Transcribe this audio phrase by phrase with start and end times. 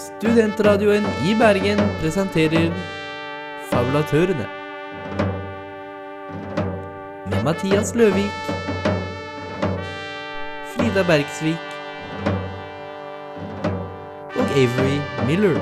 [0.00, 2.72] Studentradioen i Bergen presenterer
[3.68, 4.46] Fabulatørene.
[7.26, 8.38] Med Mathias Løvik,
[10.72, 11.56] Frida Bergsvik
[14.40, 14.96] og Avery
[15.28, 15.60] Miller.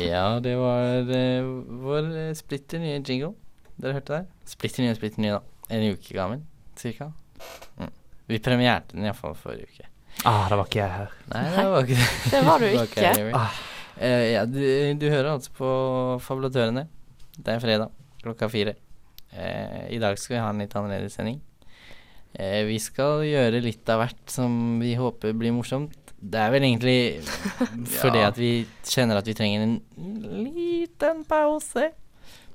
[0.00, 1.44] Ja, det var eh,
[1.84, 3.34] vår eh, splitter nye jingle
[3.80, 4.26] dere hørte der.
[4.48, 5.42] Splitter og splitter ny, da.
[5.74, 6.42] En uke gammel,
[6.78, 7.10] cirka.
[7.76, 7.92] Mm.
[8.30, 9.88] Vi premierte den iallfall forrige uke.
[10.24, 11.10] Ah, da var ikke jeg her.
[11.32, 12.06] Nei, det var ikke det.
[12.32, 13.10] Det var du ikke.
[13.36, 13.58] ah.
[14.00, 14.62] uh, ja, du,
[15.02, 15.72] du hører altså på
[16.24, 16.86] Fabulatørene.
[17.36, 18.76] Det er fredag klokka fire.
[19.34, 21.42] Uh, I dag skal vi ha en litt annerledes sending.
[22.36, 25.94] Uh, vi skal gjøre litt av hvert som vi håper blir morsomt.
[26.16, 26.98] Det er vel egentlig
[28.00, 28.50] fordi at vi
[28.88, 29.76] kjenner at vi trenger en
[30.48, 31.90] liten pause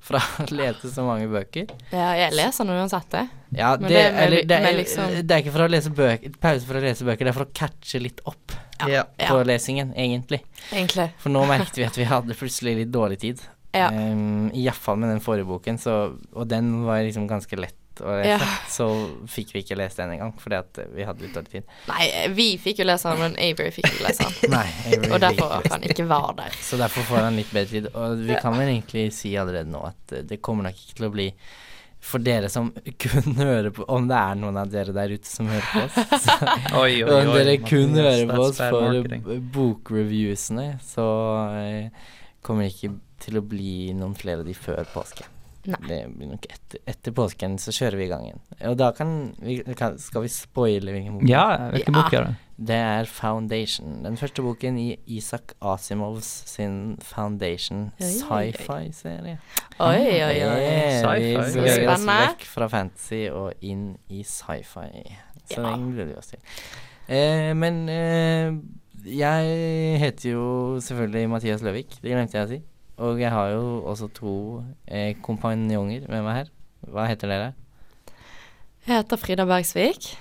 [0.02, 1.70] fra å lese så mange bøker.
[1.94, 3.24] Ja, jeg leser nå uansett det.
[3.54, 6.66] Ja, det, det eller, det, er, liksom- det er ikke for å lese bøker, pause
[6.68, 8.56] for å lese bøker, det er for å catche litt opp
[8.88, 9.04] Ja.
[9.20, 10.40] på Ja, lesingen, egentlig.
[10.72, 11.10] egentlig.
[11.22, 13.44] For nå merket vi at vi hadde plutselig litt dårlig tid.
[13.72, 13.86] Ja.
[13.94, 18.30] Um, Iallfall med den forrige boken, så, og den var liksom ganske lett å lese.
[18.32, 18.50] Ja.
[18.72, 18.86] Så
[19.30, 21.74] fikk vi ikke lest den engang, fordi at vi hadde litt dårlig tid.
[21.90, 24.54] Nei, vi fikk jo lese den, men Avery fikk ikke lese den.
[24.56, 26.56] Nei, Avery Og derfor at han ikke var der.
[26.62, 27.90] Så derfor får han litt bedre tid.
[27.92, 31.10] Og vi kan vel egentlig si allerede nå at eh, det kommer nok ikke til
[31.10, 31.28] å bli
[32.02, 32.72] for dere som
[33.04, 36.24] kun hører på Om det er noen av dere der ute som hører på oss,
[36.24, 41.06] så Oi, Om dere kun Martin, hører på oss for bokreviewsene, så
[41.60, 42.10] eh,
[42.42, 45.28] kommer det ikke til å bli noen flere av de før påske.
[45.64, 45.78] Nei.
[45.86, 48.40] Det blir nok etter, etter påsken, så kjører vi i gang igjen.
[48.70, 51.28] Og da kan vi kan, Skal vi spoile hvilken bok?
[51.30, 52.02] Ja, hvilken Ja.
[52.02, 52.34] bok er det?
[52.62, 54.02] Det er Foundation.
[54.04, 58.52] Den første boken i Isak Asimovs sin Foundation Oi, oi, oi.
[58.52, 59.38] sci-fi-serie.
[59.80, 61.00] Oi, oi, oi.
[61.00, 61.30] Sci-fi.
[61.30, 65.16] Vi beveger oss vekk fra fantasy og inn i sci-fi.
[65.46, 65.70] Så Ja.
[65.76, 66.38] den gleder vi oss til.
[67.08, 68.52] Eh, men eh,
[69.04, 72.62] jeg heter jo selvfølgelig Mathias Løvik, det glemte jeg å si.
[73.02, 74.32] Og jeg har jo også to
[74.86, 76.50] eh, kompanjonger med meg her.
[76.92, 77.48] Hva heter dere?
[78.86, 80.12] Jeg heter Frida Bergsvik.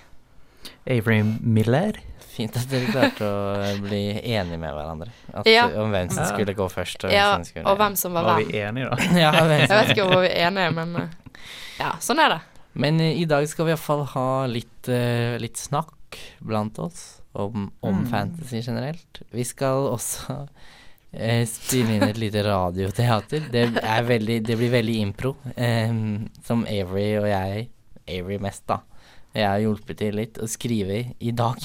[0.90, 1.98] Avery Miller.
[2.32, 5.10] Fint at dere klarte å bli enige med hverandre.
[5.34, 5.66] At, Ja.
[5.82, 7.04] Om hvem som skulle gå først.
[7.06, 8.46] Og, Ja, hvem som skulle, og hvem som var hvem.
[8.46, 9.10] Var vi enige, da?
[9.26, 11.42] ja, hvem Jeg vet ikke om vi er enige, men eh,
[11.82, 12.40] ja, sånn er det.
[12.82, 17.02] Men eh, i dag skal vi iallfall ha litt, uh, litt snakk blant oss
[17.34, 18.08] om, om Mm.
[18.12, 19.22] fantasy generelt.
[19.36, 20.46] Vi skal også
[21.14, 23.50] eh, spille inn et lite radioteater.
[23.52, 25.92] Det, er veldig, det blir veldig impro, eh,
[26.48, 27.68] som Avery og jeg
[28.08, 28.82] Avery mest, da.
[29.32, 31.56] Jeg har hjulpet til litt å skrive i, dag.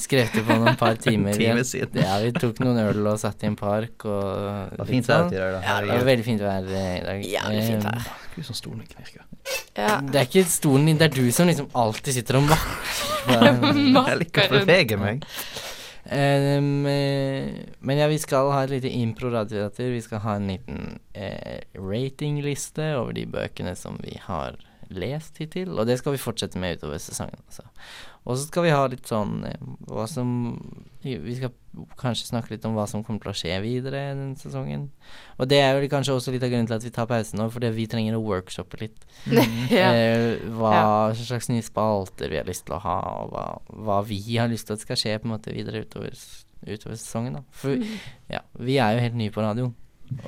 [0.00, 1.36] Skrev det på noen par timer.
[1.36, 2.00] Time siden.
[2.00, 5.26] Ja, vi tok noen øl og satt i en park og Det var fint vær
[5.26, 5.34] sånn.
[5.34, 5.60] i dag, da.
[5.64, 7.26] Ja, Det var veldig fint vær i dag.
[7.28, 8.08] Jævlig fint Eh, vær.
[8.36, 9.26] Gud, så stolen ikke virker.
[9.76, 10.00] Ja.
[10.00, 12.96] det er ikke stolen din, det er du som liksom alltid sitter og makker.
[14.08, 15.24] Jeg liker å bevege meg.
[16.06, 19.90] Eh, men ja, vi skal ha et lite impro-radioteater.
[19.94, 25.74] Vi skal ha en liten eh, ratingliste over de bøkene som vi har lest hittil.
[25.74, 27.42] Og det skal vi fortsette med utover sesongen.
[27.48, 27.66] Altså.
[28.26, 30.28] Og så skal vi ha litt sånn eh, hva som
[31.06, 31.52] Vi skal
[32.00, 34.88] kanskje snakke litt om hva som kommer til å skje videre denne sesongen.
[35.36, 37.46] Og det er vel kanskje også litt av grunnen til at vi tar pause nå,
[37.52, 39.04] fordi vi trenger å workshoppe litt.
[39.70, 39.90] ja.
[39.92, 43.44] Eh, hva slags nye spalter vi har lyst til å ha, og hva,
[43.86, 46.16] hva vi har lyst til at skal skje på en måte videre utover,
[46.64, 47.38] utover sesongen.
[47.38, 47.44] da.
[47.54, 47.76] For
[48.32, 49.70] ja, vi er jo helt nye på radio,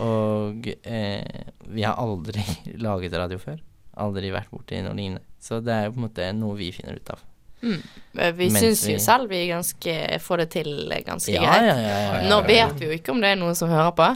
[0.04, 2.44] og eh, vi har aldri
[2.86, 3.58] laget radio før.
[3.98, 5.24] Aldri vært borti noe lignende.
[5.42, 7.24] Så det er jo på en måte noe vi finner ut av.
[7.62, 7.82] Mm.
[8.38, 10.68] Vi syns jo selv vi ganske får det til
[11.06, 11.66] ganske Ja, greit.
[11.66, 12.20] ja, ja.
[12.30, 14.06] Nå vet vi jo ikke om det er noen som hører på.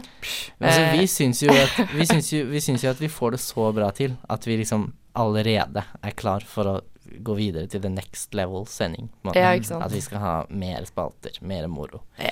[0.61, 0.93] Altså, Eh.
[0.99, 4.93] vi syns jo jo, jo at vi får det så bra til at vi liksom
[5.15, 6.81] allerede er klar for å
[7.23, 9.09] gå videre til the next level sending.
[9.23, 9.37] måte.
[9.39, 9.83] Ja, ikke sant.
[9.85, 12.31] At vi skal ha mer spalter, mer moro, Ja.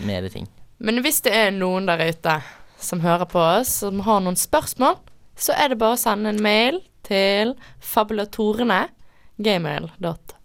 [0.00, 0.48] mer ting.
[0.78, 2.42] Men hvis det er noen der ute
[2.78, 4.98] som hører på oss, som har noen spørsmål,
[5.36, 8.88] så er det bare å sende en mail til fabulatorene
[9.40, 10.35] gmail.com.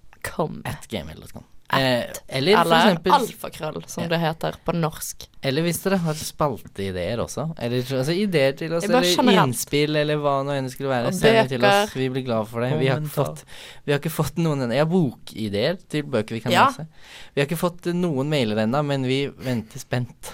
[0.65, 1.44] At gmail.com.
[1.73, 4.09] Eh, eller for Eller eksempel alfakrøll, som Ja.
[4.09, 5.27] det heter på norsk.
[5.41, 7.45] Eller hvis dere har spalteideer også.
[7.57, 9.47] Eller altså, ideer til oss, er eller generelt.
[9.47, 11.13] innspill, eller hva nå enn det skulle være.
[11.15, 11.94] Send det til oss.
[11.95, 12.73] Vi blir glad for det.
[12.77, 13.45] Vi har, fått,
[13.85, 14.73] vi har ikke fått noen ennå.
[14.75, 16.67] Jeg har bokideer til bøker vi kan Ja.
[16.67, 16.88] lese.
[17.33, 20.33] Vi har ikke fått noen mailer ennå, men vi venter spent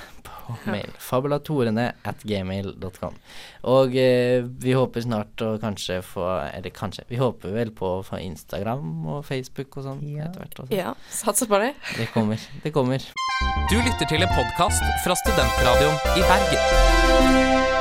[0.66, 0.90] mail.
[1.02, 3.16] Fabulatorene at gmail.com.
[3.74, 8.04] Og eh, vi håper snart å kanskje få Eller kanskje, vi håper vel på å
[8.06, 10.26] få Instagram og Facebook og sånn Ja.
[10.30, 10.60] etter hvert.
[10.66, 10.74] Også.
[10.76, 11.74] Ja, satser på det.
[11.98, 12.40] Det kommer.
[12.64, 13.00] Det kommer.
[13.70, 17.77] Du lytter til en podkast fra Studentradioen i Bergen.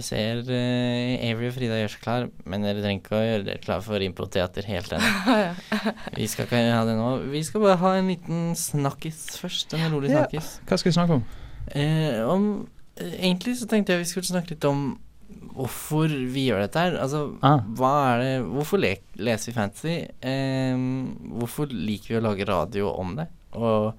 [0.00, 3.44] Jeg ser uh, Avery og Frida gjør seg klar, men dere trenger ikke å gjøre
[3.50, 5.36] dere klar for improteater helt ennå.
[6.18, 7.10] Vi skal ikke ha det nå.
[7.32, 9.76] Vi skal bare ha en liten snakkis først.
[9.76, 10.22] En rolig Ja.
[10.24, 10.48] snakkis.
[10.64, 11.24] Hva skal vi snakke om?
[11.76, 12.46] Eh, om
[12.96, 14.80] eh, Egentlig så tenkte jeg vi skulle snakke litt om
[15.54, 16.96] hvorfor vi gjør dette her.
[17.04, 17.60] Altså, Ah.
[17.76, 19.96] hva er det Hvorfor le leser vi fantasy?
[20.22, 20.80] Eh,
[21.36, 23.28] hvorfor liker vi å lage radio om det?
[23.54, 23.92] Og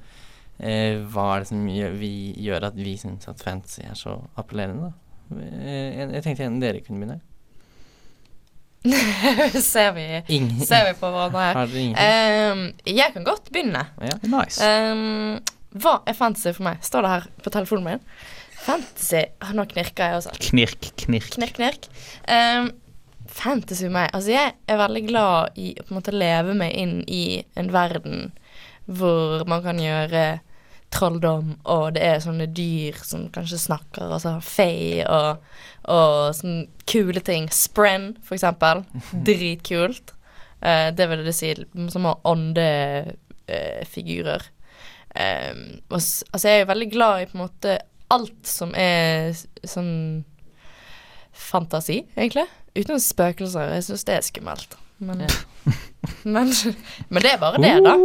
[0.59, 4.17] eh, hva er det som gjør, vi, gjør at vi syns at fantasy er så
[4.37, 4.97] appellerende, da?
[5.39, 7.21] Eh, jeg, jeg tenkte gjerne dere kunne begynne.
[9.61, 10.05] ser, vi,
[10.65, 11.73] ser vi på hverandre her.
[12.01, 13.83] Ehm, jeg kan godt begynne.
[14.01, 14.15] ja.
[14.25, 14.57] Nice.
[14.65, 15.37] um,
[15.81, 16.81] hva er fantasy for meg?
[16.83, 18.01] Står det her på telefonen min.
[18.61, 20.33] Fantasy ah, Nå knirker jeg også.
[20.49, 21.29] Knirk, knirk.
[21.37, 21.87] Knirk, knirk.
[22.27, 22.71] Um,
[23.31, 26.75] fantasy for meg Altså, jeg er veldig glad i å på en måte leve meg
[26.77, 27.23] inn i
[27.57, 28.31] en verden
[28.89, 30.25] hvor man kan gjøre
[30.91, 35.37] trolldom, og det er sånne dyr som kanskje snakker, altså fei og,
[35.91, 37.43] og sånne kule ting.
[37.53, 38.77] Sprenn, for eksempel.
[39.27, 40.07] Dritkult.
[40.61, 41.49] Uh, det vil det si
[41.93, 44.41] som har åndefigurer.
[45.11, 47.71] Um, og altså, jeg er jo veldig glad i på en måte
[48.11, 49.33] alt som er
[49.67, 50.23] sånn
[51.31, 52.47] fantasi, egentlig.
[52.75, 53.73] Uten spøkelser.
[53.75, 54.80] Jeg syns det er skummelt.
[55.01, 55.23] Men,
[56.35, 56.51] men,
[57.09, 57.95] men det er bare det, da.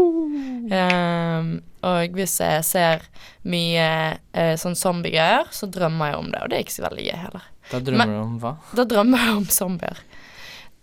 [0.66, 1.50] Um,
[1.87, 3.04] og hvis jeg ser
[3.46, 6.43] mye uh, sånn zombiegreier, så drømmer jeg om det.
[6.43, 7.46] Og det er ikke så veldig gøy heller.
[7.70, 8.54] Da drømmer du om hva?
[8.78, 10.02] Da drømmer jeg om zombier.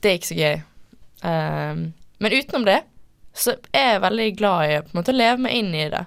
[0.04, 0.58] Det er ikke så gøy.
[1.24, 1.84] Um,
[2.24, 2.80] men utenom det,
[3.34, 6.04] så er jeg veldig glad i å på en måte leve meg inn i det.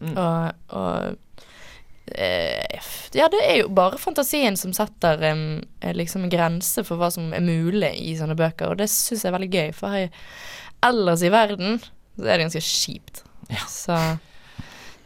[0.00, 0.14] Mm.
[0.16, 1.20] Og, og
[3.14, 7.10] Ja, det er jo bare fantasien som setter en, eh, liksom en grense for hva
[7.14, 10.10] som er mulig i sånne bøker, og det syns jeg er veldig gøy, for her,
[10.84, 11.78] ellers i verden
[12.18, 13.22] så er det ganske kjipt.
[13.68, 14.18] Så jeg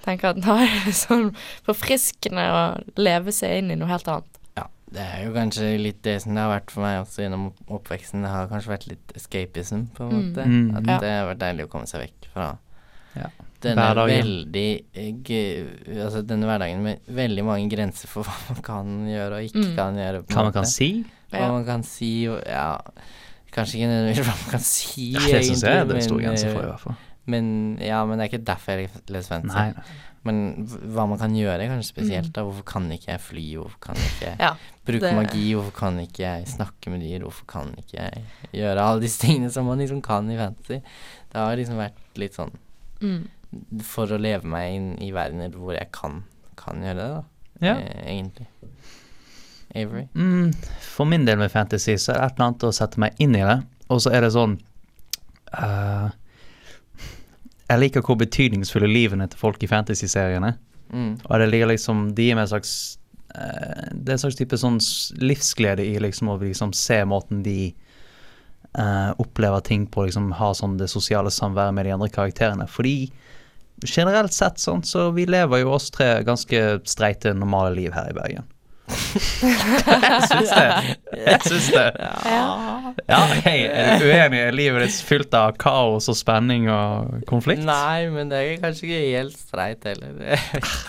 [0.05, 1.31] tenker at nå er det sånn
[1.67, 2.61] forfriskende å
[2.99, 4.39] leve seg inn i noe helt annet.
[4.59, 7.53] Ja, det er jo kanskje litt det som det har vært for meg også gjennom
[7.69, 8.23] oppveksten.
[8.27, 10.23] Det har kanskje vært litt escapism, på en Mm.
[10.35, 10.47] måte.
[10.47, 10.77] Mm.
[10.77, 10.99] At Ja.
[10.99, 12.59] det har vært deilig å komme seg vekk fra
[13.17, 13.29] Ja.
[13.61, 14.23] Denne Hverdagen.
[14.23, 19.49] veldig eh, Altså denne hverdagen med veldig mange grenser for hva man kan gjøre og
[19.49, 19.77] ikke Mm.
[19.77, 20.23] kan gjøre.
[20.31, 20.91] Hva man kan si?
[21.33, 21.49] Hva Ja.
[21.53, 22.79] man kan si og Ja,
[23.53, 26.27] kanskje ikke nødvendigvis hva man kan si, Det syns jeg er egentlig, det store men,
[26.29, 26.97] grenser for, i eh, hvert fall.
[27.29, 29.73] Men ja, men det er ikke derfor jeg leser nei.
[30.25, 32.33] Men hva man kan gjøre, er kanskje spesielt.
[32.35, 33.45] da Hvorfor kan ikke jeg fly?
[33.57, 34.41] Hvorfor kan ikke jeg Mm.
[34.41, 34.55] Ja,
[34.87, 35.45] bruke det- magi?
[35.55, 37.21] Hvorfor kan ikke jeg snakke med dyr?
[37.27, 38.23] Hvorfor kan ikke jeg
[38.53, 40.81] gjøre alle disse tingene som man liksom kan i fantasy?
[41.33, 42.53] Det har liksom vært litt sånn
[43.01, 43.29] Mm.
[43.85, 46.23] For å leve meg inn i verdener hvor jeg kan,
[46.59, 47.25] kan gjøre det, da.
[47.65, 47.75] Ja.
[47.81, 48.47] E egentlig.
[49.75, 50.07] Avery?
[50.15, 53.19] Mm, for min del med fantasy så er det et eller annet å sette meg
[53.21, 53.59] inn i det,
[53.93, 54.57] og så er det sånn
[55.57, 56.09] uh,
[57.69, 60.55] Jeg liker hvor betydningsfulle livene til folk i fantasy-seriene.
[60.93, 61.11] Mm.
[61.25, 62.71] Og det ligger liksom De gir meg en slags
[63.37, 64.79] uh, Det er en slags type sånn
[65.21, 67.75] livsglede i liksom å liksom se måten de
[68.79, 72.69] uh, opplever ting på, liksom ha sånn det sosiale samværet med de andre karakterene.
[72.73, 73.11] Fordi
[73.87, 78.17] generelt sett sånn, så vi lever jo oss tre ganske streite, normale liv her i
[78.17, 78.47] Bergen.
[78.89, 80.95] jeg syns det.
[81.13, 81.85] Jeg syns det.
[83.09, 84.41] Ja, hei, er du uenig?
[84.41, 87.65] Er livet ditt fylt av kaos og spenning og konflikt?
[87.69, 90.17] Nei, men det er kanskje ikke helt streit heller.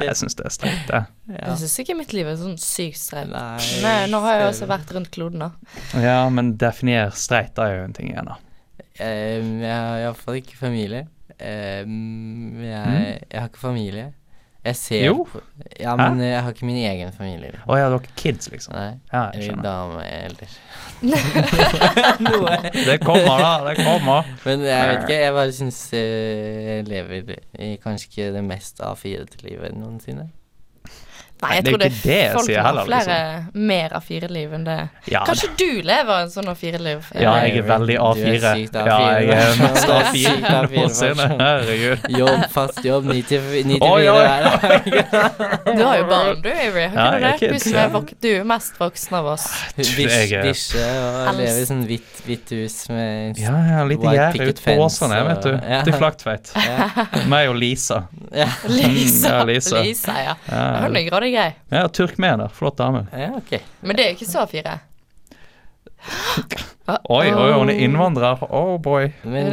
[0.08, 1.04] Jeg syns det er streit, det.
[1.34, 1.44] ja.
[1.44, 3.32] Jeg syns ikke mitt liv er sånn sykt streit.
[3.34, 5.80] Nei, Nei, nå har jeg også vært rundt kloden, da.
[6.00, 8.40] Ja, men definer streit, da er jo en ting igjen, da.
[9.00, 11.06] Um, jeg har iallfall ikke familie.
[11.40, 14.14] Um, jeg, jeg har ikke familie.
[14.66, 15.24] Jeg ser Jo.
[15.32, 15.40] på
[15.80, 17.54] Ja, men jeg har ikke min egen familie.
[17.64, 18.74] Å ja, dere er kids, liksom.
[18.76, 18.90] Nei.
[19.14, 19.64] Ja, jeg Eller skjønner.
[19.64, 20.48] dame, eller
[22.86, 23.54] Det kommer, da.
[23.70, 24.28] Det kommer.
[24.46, 29.46] Men jeg vet ikke, jeg bare syns jeg lever i kanskje ikke det mest A4-te
[29.48, 30.28] livet noensinne.
[31.40, 33.16] Nei, jeg det er tror det ikke det er folk sier heller, flere
[33.72, 34.78] mer av fire liv enn det.
[35.08, 37.06] Ja, Kanskje du lever en sånn av fire liv?
[37.16, 38.50] ja, jeg er veldig Du er A4.
[38.76, 39.62] Ja, jeg er A4.
[39.64, 41.28] mest Du er A4 sykt A4 noensinne.
[41.40, 42.10] Herregud.
[42.20, 45.70] Jobb, fast jobb, 9 til 9 til Oi, 4 oi, hver dag.
[45.80, 46.88] Du har jo barn, du, Avery.
[46.98, 47.54] Har Ja, ikke du det?
[47.54, 47.86] er kids, Du ja.
[47.86, 47.94] er
[48.26, 49.48] du er mest voksen av oss.
[49.78, 50.44] Bikkje er-
[51.30, 54.90] og lever i sånn hvitt, hvitt hus med Ja, ja, litt gjerde ute på åsene
[54.90, 55.72] Åsane, og- vet du.
[55.72, 55.82] Ja.
[55.88, 56.52] Til Flaktveit.
[56.56, 56.90] Ja.
[57.32, 58.02] Meg og Lisa.
[58.36, 58.48] ja.
[58.68, 59.30] Lisa.
[59.40, 59.82] ja, Lisa.
[59.88, 60.36] Lisa, ja.
[60.50, 61.80] Ja, Hun er grådig grei.
[61.80, 62.48] ja turkmener.
[62.48, 63.08] Flott dame.
[63.12, 63.62] ja, ok.
[63.82, 64.80] Men det er jo ikke så fire.
[66.90, 68.40] Oi, oi, hun er innvandrer.
[68.50, 69.12] Oh boy.
[69.22, 69.52] Men,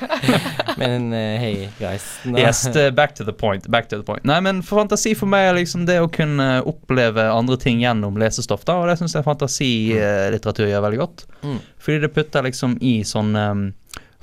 [0.80, 2.04] men eh, hei, guys.
[2.24, 2.36] No.
[2.36, 3.66] Yes, back to the point.
[3.72, 4.24] Back to the point.
[4.28, 8.20] Nei, men for fantasi for meg er liksom det å kunne oppleve andre ting gjennom
[8.20, 11.24] lesestoff, da, og det syns jeg fantasilitteratur gjør veldig godt.
[11.40, 11.56] Mm.
[11.80, 13.64] Fordi det putter liksom i sånn um,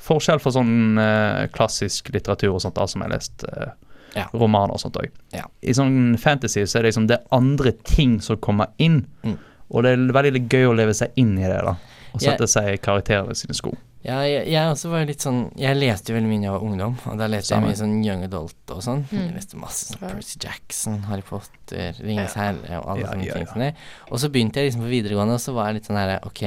[0.06, 3.74] Forskjell fra sånn uh, klassisk litteratur og sånt da, som jeg har lest eh,
[4.16, 4.28] Ja.
[4.34, 5.10] romaner og sånt òg.
[5.34, 5.44] Ja.
[5.62, 9.38] I sånn fantasy så er det liksom det er andre ting som kommer inn Mm.
[9.74, 11.72] Og det er veldig gøy å leve seg inn i det, da.
[12.14, 13.72] Og sette seg i karakterene sine sko.
[14.06, 16.66] Ja, jeg, jeg også var litt sånn Jeg leste jo veldig mye da jeg var
[16.68, 17.72] ungdom, og da leste Samme.
[17.72, 19.02] jeg mye sånn young adult og sånn.
[19.10, 19.24] Mm.
[19.24, 23.34] Jeg leste masse sånn Percy Jackson, Harry Potter, Ringenes herre og alle Ja, sånne ja,
[23.34, 23.54] ting ja.
[23.56, 24.12] som.
[24.14, 26.44] Og så begynte jeg liksom på videregående, og så var jeg litt sånn her Ok,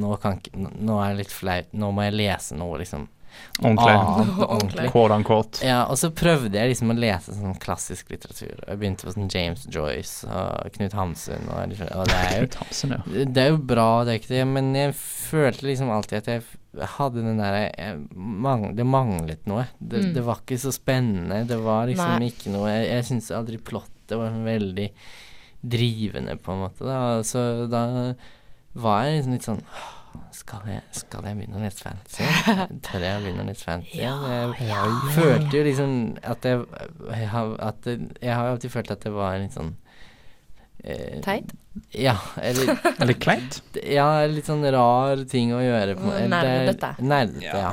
[0.00, 3.04] nå kan Nå nå er det litt flaut, nå må jeg lese noe, liksom.
[3.62, 3.94] Ordentlig.
[4.02, 4.86] Annet og ordentlig.
[4.92, 5.62] Quote unquote.
[5.66, 8.54] Ja, og så prøvde jeg liksom å lese sånn klassisk litteratur.
[8.66, 12.58] Jeg begynte på sånn James Joyce og Knut Hamsun og, og det er jo Knut
[12.62, 13.00] Hamsun, ja.
[13.36, 16.88] det er jo bra, det er ikke det, men jeg følte liksom alltid at jeg
[16.96, 17.66] hadde den derre
[18.16, 19.66] mang- Det manglet noe.
[19.78, 20.14] Det, Mm.
[20.14, 21.42] det var ikke så spennende.
[21.46, 22.30] Det var liksom Nei.
[22.32, 24.86] ikke noe Jeg, jeg syns aldri plottet var sånn veldig
[25.62, 26.84] drivende, på en måte.
[26.84, 27.22] Da.
[27.22, 28.14] Så da
[28.74, 29.90] var jeg liksom litt sånn «Åh,
[30.32, 32.24] skal jeg, skal jeg begynne å lese fantasy?
[32.86, 34.00] Tør jeg å begynne å lese fantasy?
[34.00, 35.94] jeg følte jo liksom
[36.32, 36.64] at jeg,
[37.12, 39.74] jeg har, at Jeg har alltid følt at det var litt sånn
[40.84, 41.52] eh, Teit?
[41.96, 43.60] Ja, eller Eller kleint.
[43.80, 45.94] ja, litt sånn rar ting å gjøre.
[45.96, 46.90] På, eller er- Nerdete.
[47.00, 47.70] Nerdete, Ja.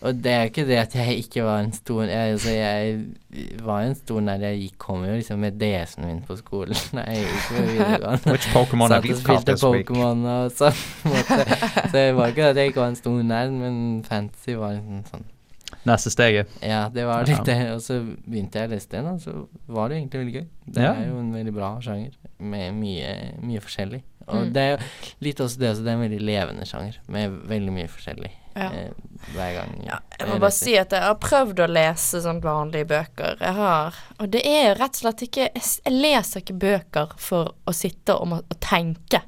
[0.00, 3.62] Og det er jo ikke det at jeg ikke var en stor Jeg, altså, jeg
[3.66, 4.44] var jo en stor nerd.
[4.46, 8.30] Jeg gikk, kom jo liksom med DS-en min på skolen Nei, jeg gikk på videregående.
[8.36, 9.90] Which Pokemon have Satt you og caught spilte this week?
[9.90, 10.78] Pokémon og sånn.
[11.10, 11.58] måte.
[11.82, 15.02] Så det var ikke at jeg ikke var en stor nerd, men fantasy var liksom
[15.10, 15.26] sånn
[15.84, 16.48] Neste steget.
[16.64, 17.56] Ja, det var litt det.
[17.74, 19.34] Og så begynte jeg å lese den, og så
[19.68, 20.46] var det egentlig veldig gøy.
[20.74, 20.92] Det Ja.
[20.94, 23.10] er jo en veldig bra sjanger med mye,
[23.44, 24.00] mye forskjellig.
[24.28, 24.52] Og Mm.
[24.52, 24.78] det er jo
[25.24, 28.68] litt også det, også det er en veldig levende sjanger med veldig mye forskjellig Ja.
[28.74, 29.72] eh, hver gang.
[29.86, 33.38] Ja, jeg må bare si at jeg har prøvd å lese sånn vanlige bøker.
[33.42, 37.74] Jeg har Og det er rett og slett ikke Jeg, leser ikke bøker for å
[37.76, 39.22] sitte og, og tenke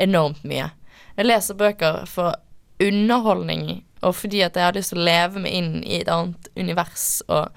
[0.00, 0.70] enormt mye.
[1.16, 2.36] Jeg leser bøker for
[2.82, 6.48] underholdning, og fordi at jeg har lyst til å leve meg inn i et annet
[6.58, 7.04] univers.
[7.28, 7.52] Og,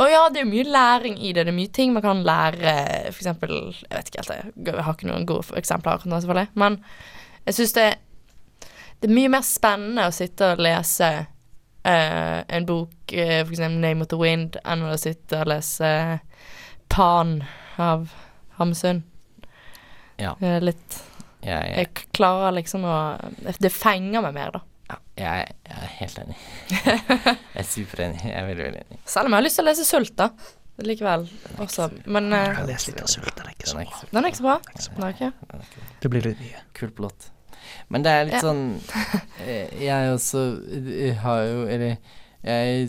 [0.00, 1.44] og ja, det er mye læring i det.
[1.44, 2.76] Det er mye ting man kan lære,
[3.10, 6.06] for eksempel Jeg vet ikke helt, jeg, har ikke noen gode eksempler.
[6.54, 6.78] Men
[7.44, 7.90] jeg syns det
[9.02, 13.78] det er mye mer spennende å sitte og lese uh, en bok, uh, for eksempel
[13.82, 16.20] 'Name of the Wind', enn å sitte og lese
[16.88, 17.40] 'Pan'
[17.82, 18.12] av
[18.58, 19.02] Hamsun.
[20.20, 20.36] Ja.
[20.40, 20.98] Det er litt
[21.42, 22.96] Jeg, jeg, Jeg klarer liksom å
[23.58, 24.60] Det fenger meg mer, da.
[24.92, 26.36] ja, jeg, jeg er helt enig.
[27.56, 28.20] jeg er superenig.
[28.22, 28.98] Jeg er veldig, veldig enig.
[29.04, 30.28] Selv om jeg har lyst til å lese 'Sult', da.
[30.82, 31.26] Likevel.
[31.58, 31.90] Også.
[32.06, 33.98] Men uh, Jeg leser litt av Sult, den er ikke så Den er bra.
[33.98, 34.56] ikke så den er ikke så bra.
[34.70, 35.00] Ikke så bra.
[35.00, 35.32] Den er ikke.
[35.50, 36.62] den er ikke Det blir litt mye.
[36.78, 37.31] kult plott.
[37.88, 38.40] Men det er litt Ja.
[38.40, 38.80] sånn
[39.46, 41.96] eh, Jeg også eh, har jo Eller
[42.42, 42.88] jeg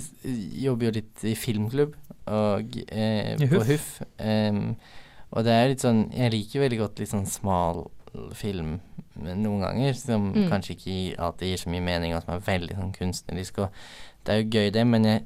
[0.63, 1.93] jobber jo litt i filmklubb
[2.25, 4.01] og eh, på Huff.
[4.17, 4.75] Um,
[5.33, 7.83] og det er litt sånn Jeg liker veldig godt litt sånn smal
[8.33, 8.79] film
[9.17, 10.49] noen ganger, som Mm.
[10.49, 13.57] kanskje ikke alltid gir så mye mening, og som er veldig sånn kunstnerisk.
[13.59, 13.69] Og
[14.25, 15.23] det er jo gøy, det, men jeg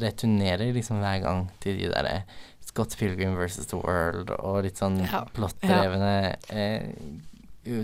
[0.00, 2.22] returnerer liksom hver gang til de derre
[2.64, 5.24] Scott Pilgrim versus The World og litt sånn Ja.
[5.34, 7.20] plottdrevne eh, u-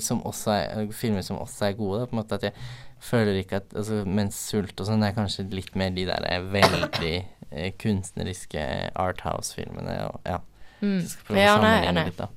[0.03, 2.01] som også er, filmer som også er gode.
[2.01, 2.55] Da, på en måte at jeg
[3.01, 6.43] føler ikke at altså, Mens Sult og sånn er kanskje litt mer de der eh,
[6.51, 7.13] veldig
[7.51, 8.65] eh, kunstneriske
[8.99, 9.99] Arthouse-filmene.
[10.27, 10.41] Ja,
[10.81, 11.01] Mm.
[11.01, 12.05] jeg skal prøve Ja, å sammenligne nei.
[12.07, 12.29] litt, da.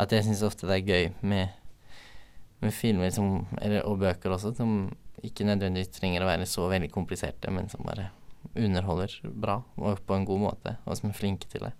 [0.00, 1.50] At jeg syns ofte det er gøy med,
[2.62, 4.70] med filmer som eller, Og bøker også, som
[5.22, 8.06] ikke nødvendigvis trenger å være så veldig kompliserte, men som bare
[8.56, 11.72] underholder bra og på en god måte, og som er flinke til det.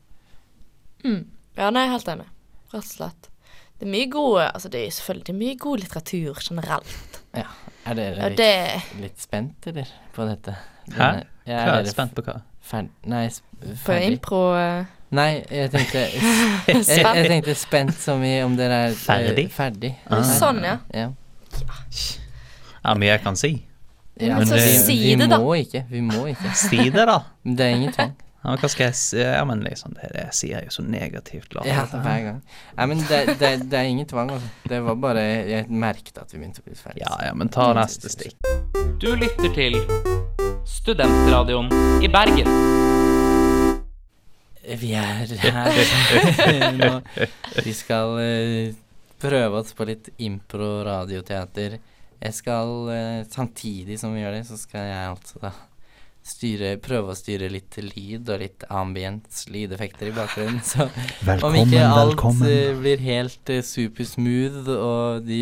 [1.02, 1.24] Mm.
[1.56, 2.28] Ja, nei, helt enig.
[2.74, 3.30] Rett og slett.
[3.82, 7.16] Det er mye god Altså, det er selvfølgelig det er mye god litteratur generelt.
[7.34, 7.48] Ja.
[7.82, 10.54] Er dere litt, det litt spent, eller, på dette?
[10.94, 11.08] Hæ?
[11.48, 12.36] Ja, Hva er er dere spent på hva?
[12.62, 12.92] Ferd...
[13.10, 13.24] Nei,
[13.58, 13.80] ferdig.
[13.82, 14.84] På impro eh,
[15.18, 16.04] Nei, jeg tenkte
[16.70, 19.48] jeg, jeg tenkte spent som i om dere er eh, Ferdig?
[19.50, 19.90] ferdig.
[20.06, 20.22] Ah.
[20.30, 20.76] Sånn, ja.
[20.94, 21.08] Ja.
[22.84, 23.56] Ja, mye jeg kan si.
[24.22, 25.40] Ja, Men så det, si det, da.
[25.42, 25.82] må ikke.
[25.90, 26.54] Vi må ikke.
[26.54, 27.18] Si det, da.
[27.58, 28.14] Det er ingen tvang.
[28.42, 29.18] Ja, hva skal jeg si?
[29.22, 31.52] Ja, men liksom, det, det sier jeg jo så negativt.
[31.54, 31.62] La.
[31.68, 32.40] Ja, hver gang.
[32.74, 34.50] Nei, men det, det, det er ingen tvang, altså.
[34.66, 37.04] Det var bare Jeg merket at vi begynte å bli ferdig.
[37.04, 38.34] ja, ja, men ta neste stikk.
[38.98, 39.78] Du lytter til
[40.66, 41.70] Studentradioen
[42.02, 42.50] i Bergen.
[44.62, 46.92] Vi er her nå.
[47.62, 48.74] Vi skal eh,
[49.22, 51.78] prøve oss på litt impro-radioteater.
[52.22, 55.50] Jeg skal, eh, samtidig som vi gjør det, så skal jeg altså da
[56.26, 60.60] styre, prøve å styre litt lyd og litt ambience lydeffekter i bakgrunnen.
[60.66, 60.86] Så
[61.48, 62.78] om ikke alt velkommen.
[62.82, 65.40] blir helt uh, supersmooth og de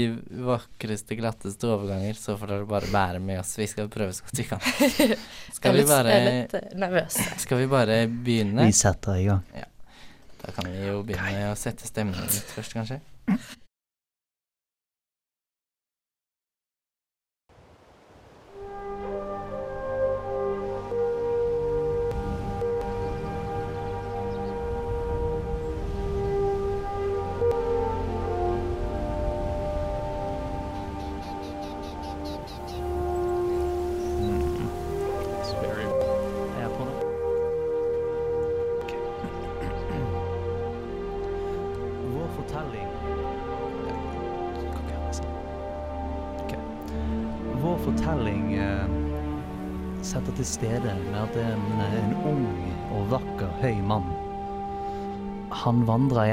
[0.49, 3.55] vakreste, glatteste overganger, så får dere bare bære med oss.
[3.61, 4.65] Vi skal prøve så godt vi kan.
[5.61, 8.69] Skal vi Jeg er litt- bare, Jeg er litt eh, skal vi bare begynne?
[8.71, 9.43] Vi setter i gang.
[10.41, 13.03] Da kan vi jo begynne å sette stemningen litt først, kanskje.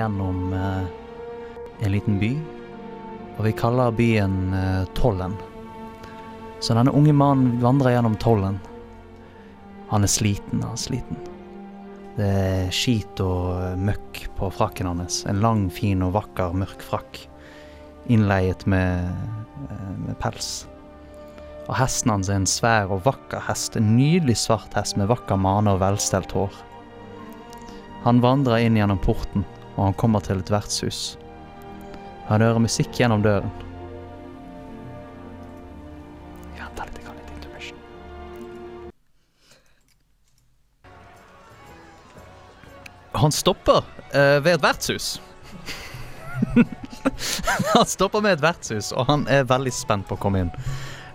[0.08, 2.32] Gjennom eh, en liten by,
[3.38, 5.36] og vi kaller byen eh, Tollen.
[6.60, 8.60] Så denne unge mannen vandrer gjennom Tollen.
[9.92, 11.20] Han er sliten, han er sliten.
[12.18, 15.22] Det er skit og møkk på frakken hans.
[15.30, 17.20] En lang, fin og vakker, mørk frakk.
[18.10, 19.12] Innleiet med,
[19.68, 20.66] eh, med pels.
[21.68, 23.76] Og hesten hans er en svær og vakker hest.
[23.76, 26.56] En nydelig svart hest med vakker mane og velstelt hår.
[28.08, 29.44] Han vandrer inn gjennom porten,
[29.77, 31.17] og han kommer til et vertshus.
[32.27, 33.51] Han hører musikk gjennom døren.
[36.57, 37.77] Jeg venter litt, litt intermission.
[43.22, 45.22] Han stopper uh, ved et vertshus.
[47.75, 50.51] han stopper med et vertshus, og han er veldig spent på å komme inn.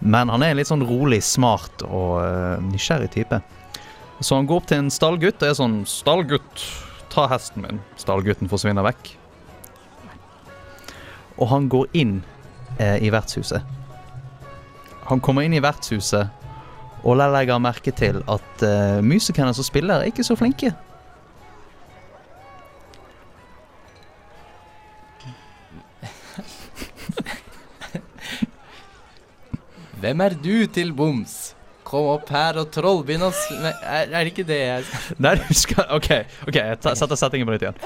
[0.03, 3.43] Men han er en litt sånn rolig, smart og uh, nysgjerrig type.
[4.23, 6.63] Så han går opp til en stallgutt og er sånn 'Stallgutt,
[7.13, 9.15] ta hesten min.' Stallgutten forsvinner vekk.
[11.39, 12.21] Og han går inn
[12.79, 13.63] eh, i vertshuset.
[15.11, 16.31] Han kommer inn i vertshuset,
[17.03, 20.73] og der legger merke til at eh, musikerne som spiller, er ikke så flinke.
[30.03, 31.55] Hvem er du til boms?
[31.93, 34.85] Kom opp her og trollbind oss er, er det ikke det jeg
[35.21, 36.09] Nei, du skal OK,
[36.49, 37.81] ok, jeg setter settingen på nytt igjen.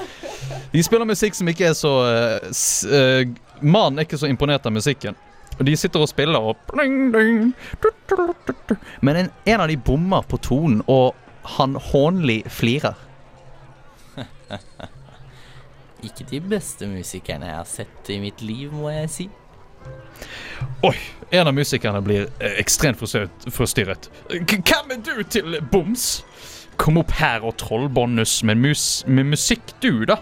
[0.71, 5.17] De spiller musikk som ikke er så uh, Mannen er ikke så imponert av musikken.
[5.57, 6.55] Og de sitter og spiller og.
[9.01, 11.15] Men en, en av de bommer på tonen, og
[11.57, 12.93] han hånlig flirer.
[16.05, 19.25] Ikke de beste musikerne jeg har sett i mitt liv, må jeg si.
[20.85, 20.95] Oi,
[21.31, 22.27] en av musikerne blir
[22.59, 26.23] ekstremt forstyrret- Hvem er du til boms?
[26.77, 30.19] Kom opp her og trollbonus med, mus med musikk, du, da.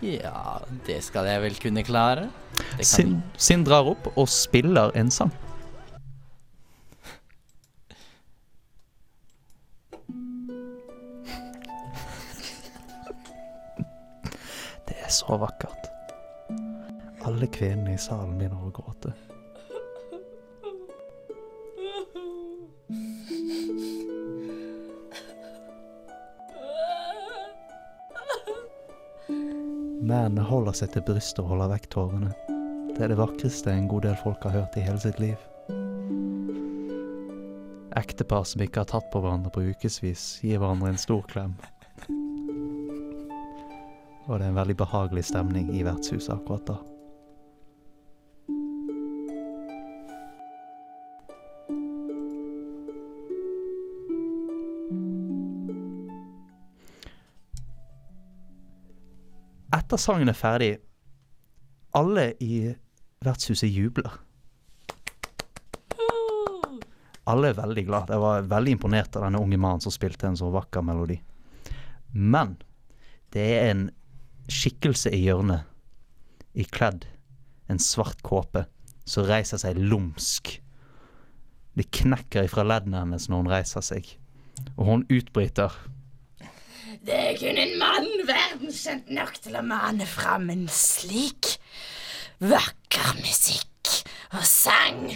[0.00, 2.30] Ja, det skal jeg vel kunne klare.
[2.80, 5.32] Sin, Sin drar opp og spiller en sang.
[14.88, 15.88] Det er så vakkert.
[17.28, 19.10] Alle kvinnene i salen begynner å gråte.
[30.08, 32.32] Mennene holder seg til brystet og holder vekk tårene.
[32.94, 35.36] Det er det vakreste en god del folk har hørt i hele sitt liv.
[37.98, 41.58] Ektepar som ikke har tatt på hverandre på ukevis, gir hverandre en stor klem.
[44.24, 46.84] Og det er en veldig behagelig stemning i vertshuset akkurat da.
[59.88, 60.74] Etter sangen er ferdig,
[61.96, 62.74] alle i
[63.24, 64.18] vertshuset jubler.
[67.24, 68.12] Alle er veldig glad.
[68.12, 71.16] Jeg var veldig imponert av denne unge mannen som spilte en så vakker melodi.
[72.12, 72.58] Men
[73.32, 73.82] det er en
[74.52, 75.64] skikkelse i hjørnet,
[76.52, 77.08] ikledd
[77.72, 78.66] en svart kåpe,
[79.08, 80.58] som reiser seg lumsk.
[81.80, 84.12] Det knekker ifra leddene hennes når hun reiser seg,
[84.76, 85.72] og hun utbryter.
[87.08, 91.54] Det er kun en mann verdenskjent nok til å mane fram en slik
[92.44, 93.88] vakker musikk
[94.36, 95.06] og sang.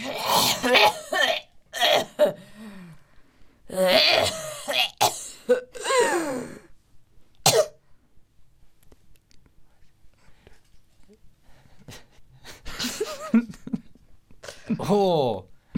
[14.80, 15.04] Å,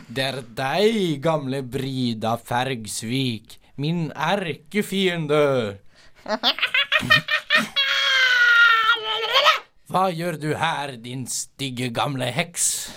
[0.07, 5.83] det er deg, gamle Brida Fergsvik, min erkefiende.
[9.89, 12.91] Hva gjør du her, din stygge gamle heks?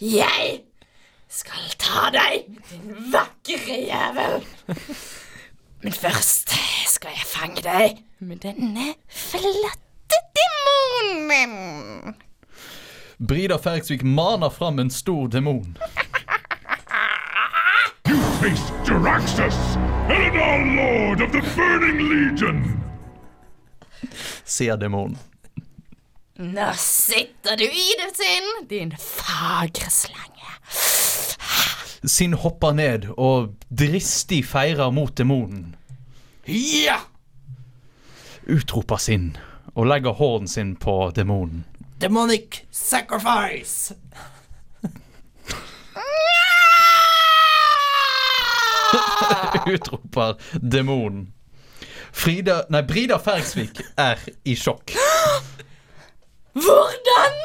[0.00, 0.60] Jeg
[1.28, 4.44] skal ta deg, din vakre jævel.
[5.82, 6.54] Men først
[6.88, 12.14] skal jeg fange deg med denne flotte demonen.
[13.20, 15.76] Brida Fergsvik maner fram en stor demon.
[18.40, 18.70] Face
[20.10, 22.82] Eladar Lord of the Burning Legion!
[24.44, 25.18] sier demonen.
[26.36, 30.56] Nå sitter du i det, Sinn, din fagre slange.
[32.08, 35.76] Sin hopper ned og dristig feirer mot demonen.
[36.48, 36.96] Ja!
[38.48, 39.36] Utroper Sin
[39.76, 41.64] og legger hånden sin på demonen.
[42.00, 43.94] Demonic sacrifice!
[49.74, 51.32] utroper demonen.
[52.12, 54.94] Frida Nei, Brida Fergsvik er i sjokk.
[56.64, 57.38] Hvordan?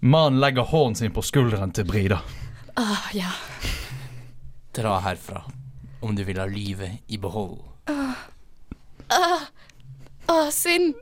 [0.00, 2.20] Mannen legger hånden sin på skulderen til Brida.
[2.78, 3.30] Ah, ja.
[4.76, 5.42] Dra herfra
[6.00, 7.58] om du vil ha livet i behold.
[10.28, 10.94] Å, synd.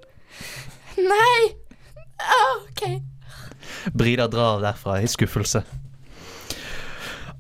[0.96, 1.40] Nei.
[2.22, 2.85] Ah, OK.
[3.92, 5.64] Brida drar derfra i skuffelse.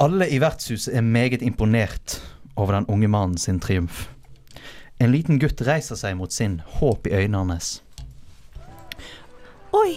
[0.00, 2.20] Alle i vertshuset er meget imponert
[2.56, 4.08] over den unge mannen sin triumf.
[5.00, 7.82] En liten gutt reiser seg mot sin, håp i øynene hans.
[9.76, 9.96] Oi,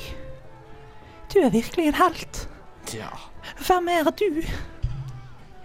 [1.31, 2.43] du er virkelig en helt.
[2.95, 3.11] Ja.
[3.67, 4.43] Hvem er du?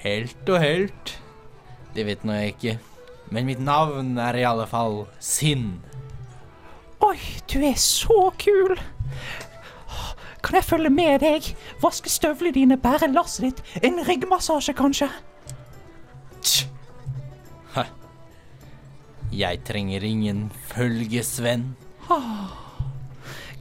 [0.05, 1.17] helt og helt.
[1.95, 2.77] Det vet nå jeg ikke.
[3.33, 5.79] Men mitt navn er i alle fall Sinn.
[7.05, 7.17] Oi,
[7.51, 8.77] du er så kul.
[10.55, 11.47] Kan jeg følge med deg?
[11.83, 15.09] Vaske støvlene dine, bære lasset ditt, en ryggmassasje kanskje?
[16.47, 16.69] Tj.
[17.75, 17.83] Hæ.
[19.35, 21.73] Jeg trenger ingen følgesvenn.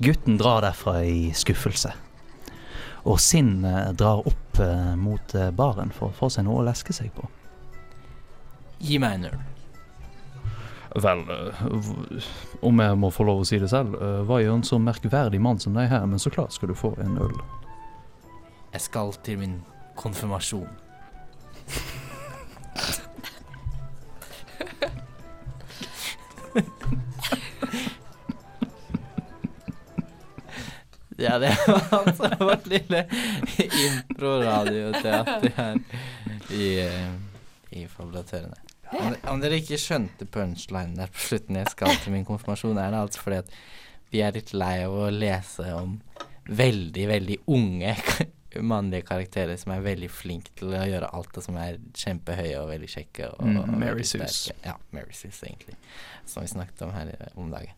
[0.06, 1.96] Gutten drar derfra i skuffelse.
[3.10, 6.68] Og Sinn eh, drar opp eh, mot eh, baren for å få seg noe å
[6.70, 7.26] leske seg på.
[8.86, 9.42] Gi meg en øl.
[10.96, 11.66] Vel, eh,
[12.62, 15.42] om jeg må få lov å si det selv, eh, hva gjør en så merkverdig
[15.42, 17.38] mann som deg her, men så klart skal du få en øl.
[18.74, 19.62] Jeg skal til min
[19.98, 20.70] konfirmasjon.
[31.18, 33.06] Ja, det var altså vårt lille
[33.86, 35.78] impro-radioteater her
[36.50, 37.14] i, eh,
[37.70, 38.63] i Fabulatørene.
[39.00, 42.92] Om, om dere ikke skjønte punchline der på slutten, jeg skal til min konfirmasjon, er
[42.94, 43.52] det altså fordi at
[44.14, 45.98] vi er litt lei av å lese om
[46.50, 47.96] veldig, veldig unge
[48.74, 52.68] mannlige karakterer som er veldig flinke til å gjøre alt det som er kjempehøye og
[52.70, 53.32] veldig kjekke.
[53.34, 54.52] Og, Mm, og Mary Sus.
[54.66, 55.74] Ja, Mary Sus, egentlig.
[56.30, 57.74] Som vi snakket om her om dagen.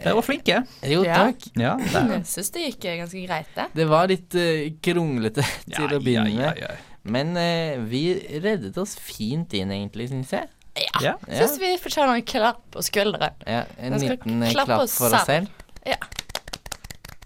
[0.00, 0.56] Dere var flinke.
[0.82, 1.14] Jo, Ja.
[1.28, 1.44] takk.
[1.54, 3.66] Ja, Jeg syns det gikk eh, ganske greit, det.
[3.78, 5.44] Det var litt uh, kronglete
[5.76, 6.58] til å begynne med.
[7.06, 8.02] Men eh, vi
[8.42, 10.48] reddet oss fint inn, egentlig, syns jeg.
[10.76, 11.00] Ja.
[11.00, 11.12] Ja.
[11.24, 13.36] Syns vi fortjener en klapp på skulderen.
[13.46, 15.48] Ja, en liten klapp, klapp for oss selv.
[15.86, 16.00] Ja.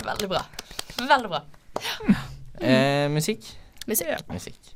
[0.04, 0.44] Veldig bra.
[1.00, 1.42] Veldig bra.
[2.60, 3.46] Eh, musikk?
[3.88, 4.28] Musikk.
[4.28, 4.74] Musikk.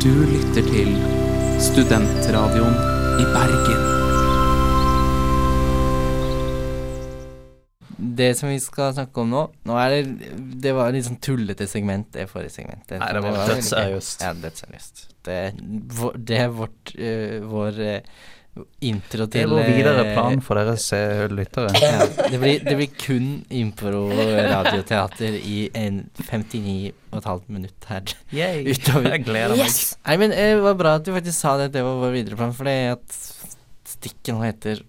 [0.00, 0.96] Du lytter til
[1.60, 2.74] Studentradioen
[3.20, 4.05] i Bergen.
[8.16, 10.30] Det som vi skal snakke om nå Nå er det
[10.62, 12.98] Det var litt sånn tullete segment, det forrige segmentet.
[13.02, 14.24] Nei, det var var dødsseriøst.
[14.24, 15.04] Ja, dødsseriøst.
[15.26, 15.36] Det,
[16.28, 18.24] det er vårt uh, Vår uh,
[18.80, 20.98] intro Det er vår videre øh, plan for dere se
[21.28, 21.72] lyttere.
[21.82, 28.14] Ja, det, blir, det blir kun impro-radioteater i en 59 og et halvt minutt her.
[28.72, 29.10] Utover.
[29.12, 29.66] Jeg gleder meg.
[29.66, 29.98] Yes!
[30.06, 32.40] Nei, men eh, det var bra at du faktisk sa det, det var vår videre
[32.40, 33.20] plan, for det at
[33.86, 34.82] stikket nå heter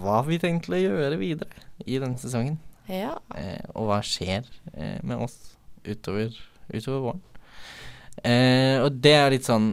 [0.00, 2.58] Hva vi tenkt å gjøre videre i denne sesongen?
[2.90, 3.16] Ja.
[3.38, 5.36] Eh, og hva skjer eh, med oss
[5.86, 6.34] utover,
[6.72, 7.22] utover våren?
[8.24, 9.72] Eh, og det er litt sånn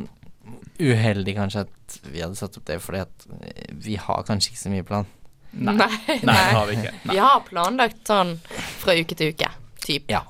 [0.78, 4.62] uheldig kanskje at vi hadde satt opp det, fordi at eh, vi har kanskje ikke
[4.62, 5.10] så mye plan.
[5.58, 5.76] Nei.
[5.78, 6.93] Nei, det har vi ikke.
[6.93, 7.13] Nei.
[7.13, 8.36] Vi har planlagt sånn
[8.82, 9.52] fra uke til uke.
[9.84, 10.12] type.
[10.12, 10.24] Ja.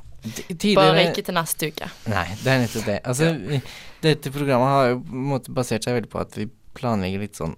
[0.77, 1.87] Bare ikke til neste uke.
[2.11, 2.97] Nei, det er nettopp det.
[3.07, 3.61] Altså, ja.
[4.03, 7.39] dette programmet har jo på en måte basert seg veldig på at vi planlegger litt
[7.39, 7.55] sånn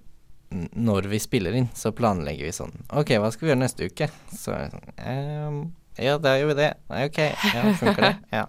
[0.49, 4.07] Når vi spiller inn, så planlegger vi sånn Ok, hva skal vi gjøre neste uke?
[4.33, 5.59] Så er det sånn ehm,
[6.01, 6.71] Ja, da gjør vi det.
[6.89, 8.15] Ok, ja, funker det?
[8.33, 8.47] Ja.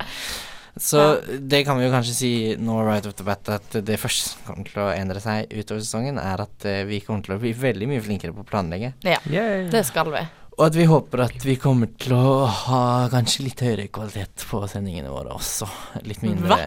[0.80, 1.02] Så
[1.42, 4.44] det kan vi jo kanskje si nå right off the bat at det første som
[4.46, 7.50] kommer til å endre seg utover sesongen, er at eh, vi kommer til å bli
[7.58, 8.92] veldig mye flinkere på å planlegge.
[9.04, 9.66] Ja, Yay.
[9.72, 10.22] det skal vi.
[10.56, 12.82] Og at vi håper at vi kommer til å ha
[13.12, 15.68] kanskje litt høyere kvalitet på sendingene våre også.
[16.06, 16.58] Litt mindre Hva?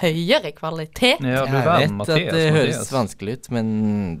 [0.00, 1.20] Høyere kvalitet.
[1.24, 2.18] Ja, Jeg vet Mathias.
[2.18, 2.92] at det høres Mathias.
[2.92, 3.70] vanskelig ut, men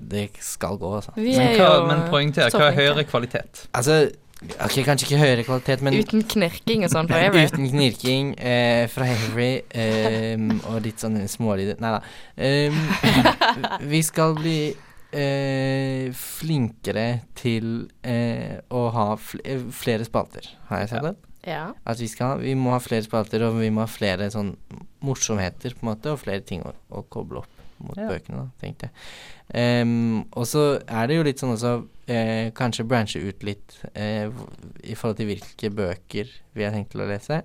[0.08, 1.12] det skal gå, altså.
[1.16, 3.68] Vi Men, er hva, jo men poengter, hva er høyere kvalitet?
[3.74, 4.10] Altså,
[4.48, 7.46] ok, kanskje ikke høyere kvalitet, men Uten knirking og sånn fra Avery?
[7.52, 10.36] uten knirking eh, fra Avery eh,
[10.70, 12.02] og litt sånn smålyder Nei da.
[12.38, 12.82] Um,
[13.92, 14.58] vi skal bli
[15.12, 21.16] eh, flinkere til eh, å ha fl eh, flere spalter, har jeg sagt det?
[21.46, 21.74] Ja.
[21.86, 24.56] At vi skal Vi må ha flere spalter, og vi må ha flere sånn
[25.04, 28.08] morsomheter, på en måte, og flere ting å, å koble opp mot Ja.
[28.10, 29.84] bøkene, da, tenkte jeg.
[29.84, 31.70] Um, og så er det jo litt sånn også
[32.10, 34.26] eh, Kanskje branche ut litt eh,
[34.82, 37.38] i forhold til hvilke bøker vi har tenkt til å lese.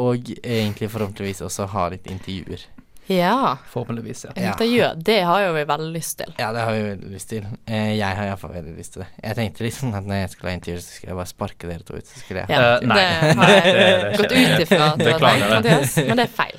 [0.00, 2.64] Og egentlig forhåpentligvis også ha litt intervjuer.
[3.08, 3.56] Ja.
[3.72, 4.32] Forhåpentligvis, ja.
[4.52, 6.32] Intervju, det har jo vi veldig lyst til.
[6.38, 7.46] Ja, det har vi veldig lyst til.
[7.66, 9.08] Eh, jeg har iallfall veldig lyst til det.
[9.24, 11.86] Jeg tenkte liksom at når jeg skulle ha intervju, så skulle jeg bare sparke dere
[11.88, 12.06] to ut.
[12.12, 12.98] Så skulle jeg Ja, uh, nei.
[12.98, 15.48] Det har jeg Det det gått ut ifra at det var deg.
[15.54, 16.58] Mathias, men det er feil.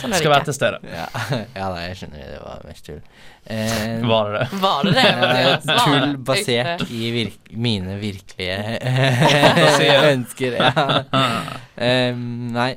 [0.00, 0.58] Sånn er Skal være det til ikke.
[0.60, 0.78] stede.
[0.94, 1.06] Ja,
[1.60, 2.28] ja da, jeg skjønner det.
[2.32, 3.00] Det var mest tull.
[3.46, 4.48] Eh, Var det?
[4.52, 5.08] Var det det?
[5.68, 8.56] Var tull basert i virk mine virkelige
[10.14, 10.56] ønsker.
[10.60, 11.02] Ja.
[11.76, 12.70] Eh, nei,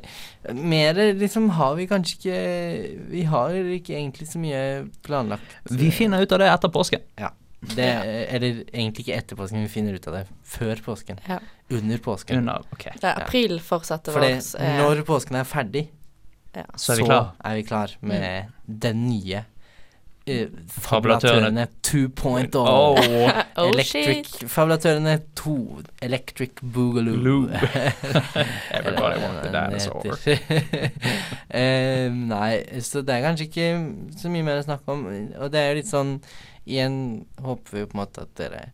[0.51, 2.37] mer liksom har vi kanskje ikke
[3.13, 4.61] Vi har ikke egentlig så mye
[5.07, 5.57] planlagt.
[5.71, 7.03] Vi finner ut av det etter påsken.
[7.75, 7.87] det,
[8.29, 11.19] Eller egentlig ikke etter påsken, vi finner ut av det før påsken.
[11.27, 11.39] Ja.
[11.69, 12.37] Under påsken.
[12.43, 12.93] Under, okay.
[13.01, 15.87] Det er april fortsatte For eh, når påsken er ferdig,
[16.55, 16.63] ja.
[16.75, 17.31] Så er vi klar.
[17.45, 19.43] er vi klar med den nye
[20.27, 21.67] Fabulatørene.
[21.67, 22.57] Fabulatørene 2.0.
[22.59, 22.97] Oh,
[23.61, 24.49] Oh Electric shit.
[24.51, 25.55] Fabulatørene 2.
[26.01, 27.15] Electric Boogaloo.
[27.15, 27.47] Loo.
[28.77, 30.01] Everybody want the dinosaur.
[31.53, 32.51] uh, nei,
[32.83, 33.69] så det er kanskje ikke
[34.19, 35.05] så mye mer å snakke om.
[35.37, 36.17] Og det er jo litt sånn
[36.67, 38.65] Igjen håper vi jo på en måte at dere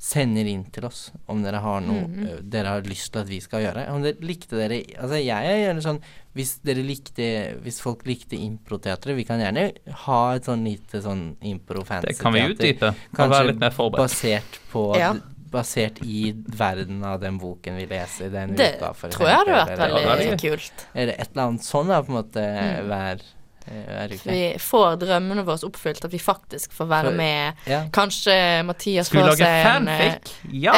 [0.00, 2.40] sender inn til oss om dere har noe mm -hmm.
[2.52, 3.88] dere har lyst til at vi skal gjøre.
[3.92, 6.00] Om dere likte dere Altså jeg gjør det sånn
[6.34, 7.26] Hvis dere likte
[7.62, 9.68] Hvis folk likte improteatret, vi kan gjerne
[10.06, 12.54] ha et sånn lite sånn impro-fancy Det kan vi teater.
[12.54, 12.90] utdype.
[12.90, 14.02] Kan Kanskje være litt mer forberedt.
[14.10, 15.12] Basert på Ja.
[15.54, 19.54] Basert i verden av den boken vi leser den Det uka, for tror jeg hadde
[19.60, 20.32] vært veldig kult.
[20.32, 20.86] er kult.
[20.94, 22.88] Eller et eller annet sånn, da, på en måte, Mm.
[22.90, 23.22] hver,
[23.66, 24.16] eh.
[24.24, 27.52] Vi får drømmene våre oppfylt, at vi faktisk får være For- med.
[27.70, 27.80] Ja.
[27.92, 28.34] Kanskje
[28.68, 30.34] Mathias vi får lage seg en eh, fanfic?
[30.64, 30.74] Ja!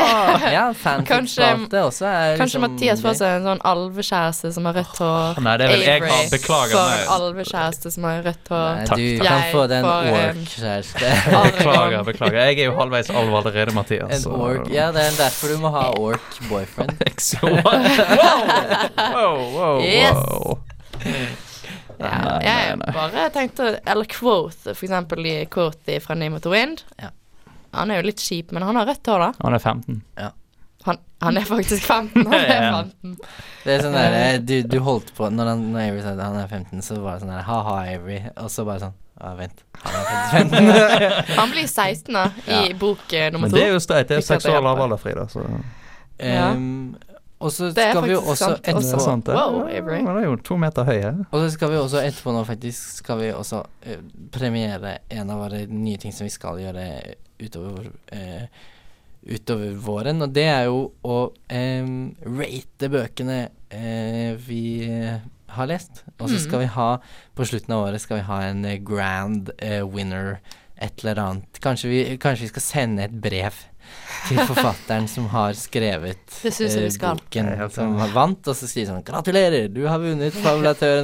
[0.53, 5.01] ja, fanfic-spalte også er Kanskje liksom Mathias får seg en sånn alvekjæreste som har rødt
[5.03, 5.41] hår.
[5.43, 8.69] Nei, det er vel jeg Avery har Beklager får en alvekjæreste som har rødt hår.
[8.77, 9.29] Nei, Takk, du takk.
[9.29, 11.13] kan få deg en ork-kjæreste.
[11.57, 12.39] Beklager, beklager.
[12.47, 14.11] Jeg er jo halvveis alv allerede, Mathias.
[14.17, 16.97] En så- ork Ja, det er derfor du må ha ork-boyfriend.
[17.43, 17.61] wow,
[18.17, 18.41] Wow!
[18.97, 21.37] Wow, wow, Yes.
[21.99, 26.43] Ja, Nei, jeg nei, bare tenkte Eller Quote, for eksempel i Quoth fra Name of
[26.45, 26.83] the Wind.
[27.01, 27.11] Ja.
[27.77, 29.31] Han er jo litt kjip, men han har rødt hår, da.
[29.45, 30.03] Han er 15.
[30.87, 32.27] Han, han er faktisk 15.
[32.27, 33.17] Han er 15.
[33.65, 36.21] Det er sånn der eh, du, du holdt på Når, han, når Avery sa at
[36.23, 38.21] han er 15, så var det sånn der Ha-ha, Avery.
[38.39, 39.65] Og så bare sånn Ja, vent.
[39.83, 40.05] Han er
[40.37, 40.71] 15.
[41.41, 43.57] Han blir 16 da, i bok nummer to.
[43.57, 44.09] Men det er jo streit.
[44.13, 44.69] Det er seksual hjelper.
[44.69, 45.27] lavalder, Frida.
[45.33, 45.45] Så
[46.21, 46.53] Ja.
[47.37, 49.29] Og så skal vi jo også er etterpå sant.
[49.29, 49.67] Wow,
[50.25, 51.11] jo to meter høye.
[51.29, 54.01] Og så skal vi også etterpå nå faktisk Skal vi også eh,
[54.33, 56.87] premiere en av våre nye ting som vi skal gjøre
[57.43, 58.49] utover eh,
[59.27, 61.17] Utover våren, og det er jo å
[61.51, 63.39] em, rate bøkene
[63.75, 65.17] eh, vi eh,
[65.57, 66.05] har lest.
[66.21, 66.91] Og så skal vi ha
[67.35, 70.39] På slutten av året skal vi ha en eh, grand eh, winner,
[70.79, 71.59] et eller annet.
[71.65, 73.59] Kanskje vi, kanskje vi skal sende et brev
[74.27, 79.69] til forfatteren som har skrevet eh, boken som har vant, og så de sånn Gratulerer,
[79.73, 80.35] du har vunnet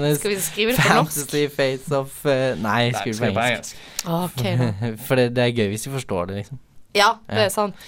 [0.02, 0.58] norsk?
[0.78, 3.82] Fantasy Face of uh, Nei, skriv på engelsk.
[4.02, 4.72] Okay.
[5.06, 6.62] For det, det er gøy hvis du forstår det, liksom.
[6.98, 7.78] Ja, det er sant.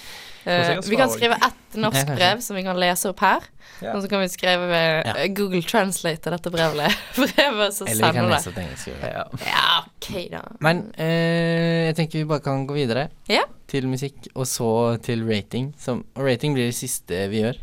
[0.45, 3.43] Eh, vi kan skrive ett norsk brev som vi kan lese opp her.
[3.81, 3.95] Yeah.
[3.95, 5.25] Og så kan vi skrive eh, Ja.
[5.27, 8.61] Google Translate dette brevet, brevet så Eller vi kan lese det.
[8.61, 8.87] engelsk.
[9.01, 9.25] Ja.
[9.45, 10.43] Ja, ok, da.
[10.59, 13.49] Men uh, jeg tenker vi bare kan gå videre yeah.
[13.67, 14.69] til musikk, og så
[15.03, 15.73] til rating.
[15.81, 17.59] Som, og rating blir det siste vi gjør.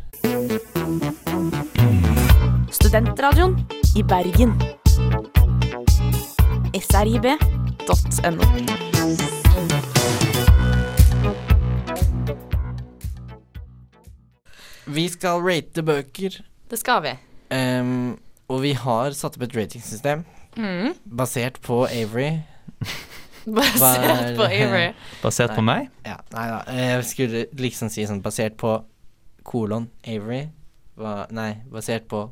[2.73, 3.57] Studentradioen
[3.95, 4.57] i Bergen.
[6.73, 8.82] srib.no.
[14.85, 17.11] Vi skal rate bøker, Det skal vi.
[17.53, 18.17] Um,
[18.49, 20.25] og vi har satt opp et ratingsystem
[20.57, 20.93] Mm.
[21.09, 22.39] basert på Avery.
[23.45, 24.93] Basert på Avery.
[25.23, 25.89] Basert på meg?
[26.05, 28.75] Ja, nei da, jeg skulle liksom si sånn basert på
[29.43, 30.45] kolon Avery.
[30.95, 32.27] Hva, nei, basert på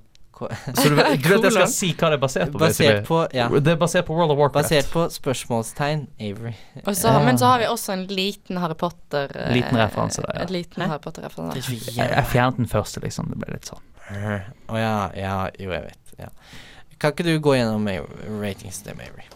[0.78, 2.62] Så du, vet- du vet jeg skal si hva det er basert på?
[2.62, 3.48] Basert på Ja.
[3.54, 4.70] Det er basert på World of Warcraft.
[4.70, 6.54] Basert på spørsmålstegn Avery.
[6.86, 10.34] Og så, Men så har vi også en liten Harry Potter eh, Liten referanse der,
[10.40, 10.46] ja.
[10.48, 11.76] En liten Harry Potter-referanse.
[11.98, 13.30] Jeg, jeg fjernet den første, liksom.
[13.34, 13.84] Det ble litt sånn.
[14.12, 16.16] Å ja, ja, jo, jeg vet.
[16.20, 16.32] Ja.
[17.02, 17.88] Kan ikke du gå gjennom
[18.42, 19.28] ratings til Avery?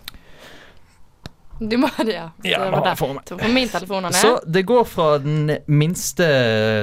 [1.60, 2.26] Du må det, ja.
[2.44, 3.30] Ja, det var for meg.
[3.32, 4.20] På min telefon han er.
[4.20, 6.26] Så det går fra den minste,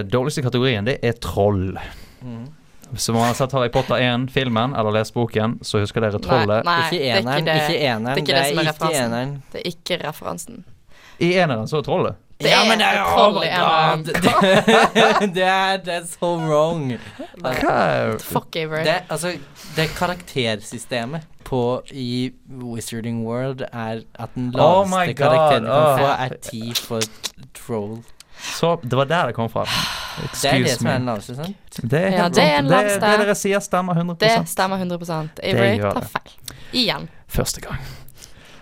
[0.08, 0.87] dårligste kategorien.
[0.88, 1.74] Det er troll.
[2.24, 2.46] Mm.
[2.96, 6.64] Så man har sett Harry Potter 1-filmen eller lest boken, så husker dere trollet.
[6.64, 7.62] Nei, ikke det er eneren, ikke det.
[7.62, 8.05] ikke eneren.
[8.05, 9.07] det er ikke Det det er som er ikke referansen.
[9.07, 9.42] eneren.
[9.52, 10.64] Det er ikke referansen.
[11.22, 12.14] I eneren så er trollet.
[12.42, 14.05] Det er et troll i eneren.
[14.05, 16.98] det, det er That's so wrong.
[18.20, 18.85] Fuck Avery.
[18.85, 19.33] Det, altså,
[19.76, 25.98] det karaktersystemet på i Wizarding World er at den Oh laveste oh karakteren du kan
[25.98, 27.00] få, er ti for
[27.55, 27.98] troll.
[28.42, 29.64] Så det var der det kom fra.
[30.18, 31.16] Det er det som er en me.
[31.22, 31.78] sant?
[31.78, 34.98] Det er Ja, det er en det, det dere sier, stemmer 100 Det stemmer 100
[35.42, 36.35] Avery gjør tar feil.
[36.72, 37.09] Igjen.
[37.28, 37.78] første gang.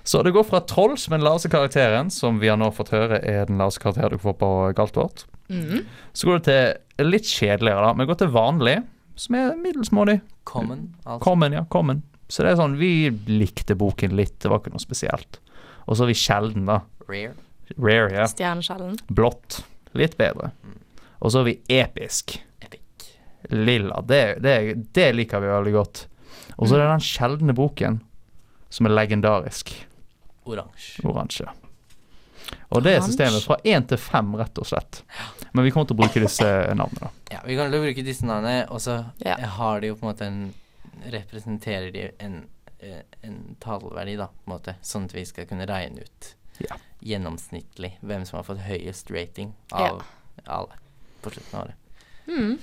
[0.05, 2.93] Så det går fra troll, som er den laveste karakteren, som vi har nå fått
[2.95, 5.27] høre er den laveste karakteren du får på Galtvort.
[5.51, 5.85] Mm.
[6.13, 7.93] Så går det til litt kjedeligere, da.
[7.95, 8.79] Men går til vanlig,
[9.21, 10.21] som er middels mådig.
[10.49, 11.21] Common, altså.
[11.25, 11.65] Common, ja.
[11.71, 12.03] Common.
[12.31, 15.41] Så det er sånn, vi likte boken litt, det var ikke noe spesielt.
[15.87, 16.81] Og så har vi sjelden, da.
[17.11, 17.35] Rare.
[17.77, 18.27] Rare, ja.
[18.31, 18.99] Stjernesjelden.
[19.15, 19.61] Blått.
[19.99, 20.51] Litt bedre.
[21.21, 22.37] Og så har vi episk.
[22.61, 23.09] Epic.
[23.51, 24.01] Lilla.
[24.07, 24.55] Det, det,
[24.95, 26.05] det liker vi veldig godt.
[26.57, 28.01] Og så er det den sjeldne boken
[28.71, 29.73] som er legendarisk.
[30.47, 31.03] Oransje.
[31.09, 31.49] Oransje.
[32.71, 35.03] Og det er systemet fra én til fem, rett og slett.
[35.53, 36.47] Men vi kommer til å bruke disse
[36.81, 37.11] navnene.
[37.31, 39.37] Ja, vi kommer til å bruke disse navnene, og så Ja.
[39.59, 40.41] har de jo på en måte en
[41.01, 42.35] Representerer de en,
[42.85, 46.27] eh, en tallverdi, da, på en måte, sånn at vi skal kunne regne ut
[46.69, 46.77] Ja.
[47.01, 50.03] gjennomsnittlig hvem som har fått høyest rating av
[50.45, 50.77] alle
[51.25, 51.77] på slutten av året.
[52.29, 52.59] Mm.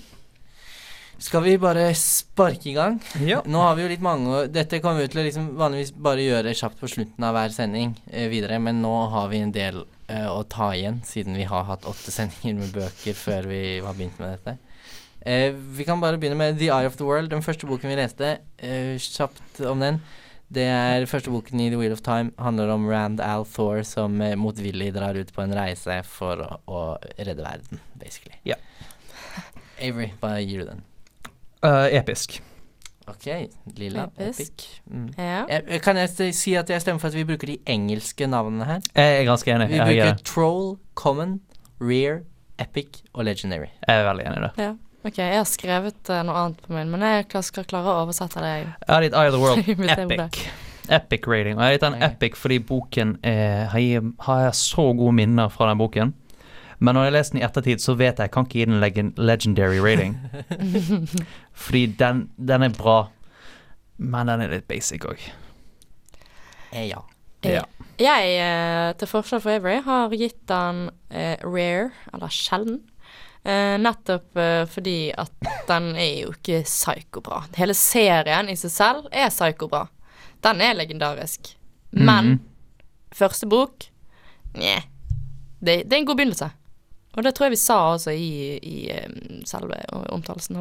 [1.18, 3.00] Skal vi bare sparke i gang?
[3.26, 3.40] Ja.
[3.46, 6.54] Nå har vi jo litt mange Dette kommer vi til å liksom vanligvis bare gjøre
[6.58, 10.28] kjapt på slutten av hver sending eh, videre, men nå har vi en del eh,
[10.30, 14.22] å ta igjen, siden vi har hatt åtte sendinger med bøker før vi har begynt
[14.22, 14.58] med dette.
[15.26, 17.98] Eh, vi kan bare begynne med The Eye of the World, den første boken vi
[17.98, 18.38] leste.
[18.62, 19.98] Eh, kjapt om den.
[20.54, 22.32] Det er første boken i The Wheel of Time.
[22.40, 26.60] Handler om Rand Al Thor som eh, motvillig drar ut på en reise for å,
[26.72, 26.84] å
[27.18, 28.38] redde verden, basically.
[28.48, 28.56] Ja.
[29.84, 30.86] Avery, hva gir du den?
[31.68, 32.40] Eh, episk.
[33.08, 33.28] Ok,
[33.78, 34.08] lilla.
[34.18, 34.48] Episk.
[34.54, 34.66] Epic.
[34.92, 35.10] Mm.
[35.20, 35.44] Ja.
[35.52, 38.82] Eh, Kan jeg si at jeg stemmer for at vi bruker de engelske navnene her?
[38.96, 39.68] Jeg er ganske enig.
[39.72, 41.38] Vi Jeg, bruker er- Troll, Common,
[41.80, 42.22] Rear,
[42.60, 43.70] Epic og Legendary.
[43.88, 44.54] jeg er veldig enig i det.
[44.64, 44.74] ja.
[45.08, 48.42] Ok, jeg har skrevet uh, noe annet på min, men jeg skal klare å oversette
[48.44, 48.54] det.
[48.58, 48.70] jeg.
[48.90, 49.70] Har gitt Eye of the World
[50.04, 50.40] epic.
[50.90, 51.56] Epic rating.
[51.58, 53.80] Og jeg har gitt den epic fordi boken er, har,
[54.48, 56.14] jeg- så gode minner fra den boken.
[56.80, 58.80] Men når jeg leser den i ettertid, så vet jeg jeg kan ikke gi den
[58.84, 60.18] legen- legendary rating.
[61.66, 62.98] fordi den, den er bra,
[63.98, 65.24] men den er litt basic òg.
[66.74, 67.00] Eh, ja.
[67.48, 67.64] Ja.
[67.98, 72.82] Jeg, eh, til forskjell fra Avery, har gitt den eh, rare, eller sjelden.
[73.48, 75.32] Eh, nettopp eh, fordi at
[75.70, 77.46] den er jo ikke psykobra.
[77.56, 79.86] Hele serien i seg selv er psykobra.
[80.44, 81.54] Den er legendarisk.
[81.92, 82.40] Men Mhm.
[83.16, 83.86] første bok
[84.58, 84.82] Nja.
[85.64, 86.50] Det, det er en god begynnelse.
[87.18, 89.08] Og det tror jeg vi sa også i, i eh,
[89.46, 89.80] selve
[90.10, 90.60] omtalelsen.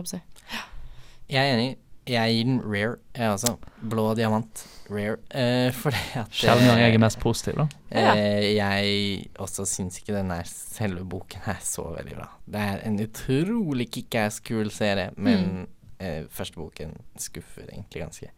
[1.28, 1.76] Jeg er enig.
[2.06, 3.56] Jeg gir den Rare, jeg også.
[3.90, 4.62] Blå diamant.
[4.90, 5.16] Rare.
[5.34, 7.66] Eh, fordi at Sjelden gang jeg er eh, mest positiv, da.
[7.90, 12.28] Eh, jeg også syns ikke den er selve boken er så veldig bra.
[12.46, 15.66] Det er en utrolig kickass kul serie, men
[15.98, 18.30] eh, første boken skuffer egentlig ganske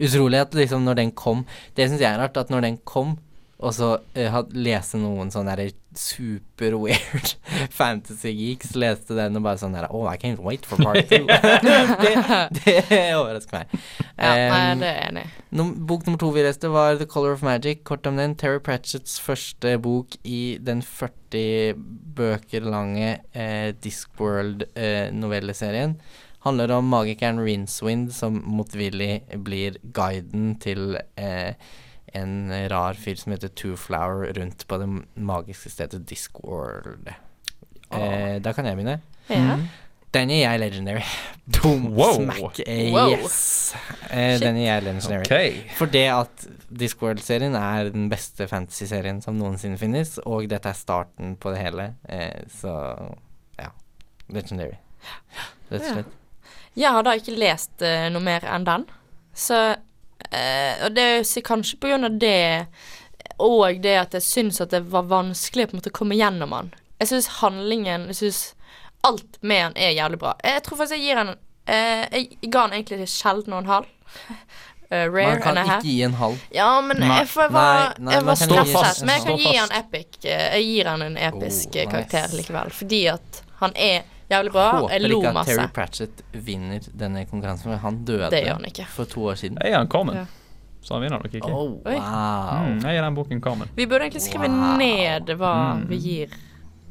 [0.00, 1.44] utrolig at liksom når den kom
[1.76, 3.18] Det syns jeg er rart, at når den kom,
[3.60, 7.34] og så uh, leste noen sånne der super weird
[7.78, 11.26] fantasy geeks, leste den og bare sånn der Oh, I can't wait for part two.
[11.26, 11.34] det,
[12.88, 13.66] det overrasker meg.
[14.16, 15.26] Ja, nei, det er enig.
[15.56, 17.78] Num bok nummer to vi leste var The Color of Magic.
[17.88, 18.36] Kort om den.
[18.38, 21.74] Terry Pratchetts første bok i den 40
[22.16, 25.92] bøker lange eh, Discworld-novelleserien.
[26.46, 31.52] Handler om magikeren Rincewind som motvillig blir guiden til eh,
[32.16, 37.10] en rar fyr som heter Two Flower rundt på det magiske stedet Discworld.
[37.90, 39.00] Eh, da kan jeg begynne.
[39.30, 39.58] Ja.
[40.10, 41.02] Den gir jeg legendary.
[41.46, 42.16] Boom, Wow.
[42.18, 43.12] smack, eh, Wow.
[43.14, 43.74] yes.
[44.10, 45.26] Eh, den gir jeg legendary.
[45.26, 45.60] Okay.
[45.78, 51.36] For det at Discworld-serien er den beste fantasy-serien som noensinne finnes, og dette er starten
[51.38, 52.74] på det hele, eh, så
[53.58, 53.70] ja.
[54.30, 54.78] Legendary.
[55.70, 56.16] Rett og slett.
[56.78, 58.84] Jeg har da ikke lest uh, noe mer enn den.
[59.34, 59.56] Så
[60.30, 62.66] eh, Og det er kanskje på grunn av det
[63.40, 66.52] og det at jeg syns at det var vanskelig å på en måte komme gjennom
[66.52, 66.72] han.
[67.00, 68.40] Jeg syns handlingen Jeg syns
[69.06, 70.34] alt med han er jævlig bra.
[70.44, 71.30] Jeg tror faktisk jeg gir han
[71.64, 73.88] eh, Jeg ga han egentlig sjelden noen halv.
[74.90, 76.44] Uh, rare Man kan ikke gi en halv.
[76.52, 77.20] Ja, men Nei.
[77.22, 79.04] jeg, var, Nei, nei, jeg var stresset.
[79.06, 82.26] Men jeg kan gi han epic eh, Jeg gir han en episk Oh, eh, karakter
[82.28, 82.40] nice.
[82.42, 82.72] likevel.
[82.82, 84.64] Fordi at han er jævlig bra.
[84.66, 85.46] Jeg Håper ikke at.
[85.50, 88.86] Terry Pratchett vinner denne konkurransen, for han døde Det gjør han ikke.
[88.86, 89.58] for to år siden.
[89.62, 90.24] Jeg er han Ja.
[90.82, 91.50] så han vinner nok ikke.
[91.50, 92.66] Oh, wow.
[92.66, 93.68] Mm, jeg gir den boken common.
[93.76, 94.76] Vi burde egentlig skrive Wow.
[94.78, 95.88] ned hva Mm.
[95.88, 96.28] vi gir.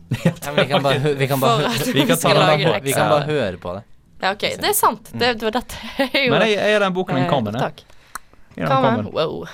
[0.10, 2.18] Ja, vi kan bare, vi kan bare, vi kan
[2.84, 3.84] vi bare høre på det.
[4.22, 4.40] Ja, OK.
[4.42, 5.12] Det er sant.
[5.14, 5.76] Det, det var dette
[6.14, 7.30] jeg Men jeg, jeg gir den boken en eh.
[8.58, 9.06] Jeg.
[9.14, 9.46] Wow.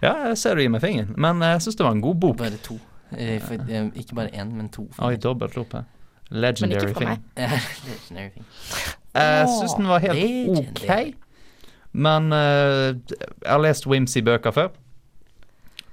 [0.00, 2.36] Ja, jeg ser du gir meg fingeren, men jeg syns det var en god bok.
[2.38, 2.78] Bare to.
[3.16, 4.86] Eh, for, eh, ikke bare én, men to.
[5.02, 5.84] Oi, dobbelt opp her.
[6.44, 7.08] Legendary thing.
[7.08, 7.18] meg.
[7.36, 7.54] Eh,
[7.88, 8.44] Legendary thing.
[9.14, 11.08] Jeg syns den var helt Legendary.
[11.08, 11.24] ok,
[11.98, 14.68] men uh, jeg har lest Wimsy-bøker før.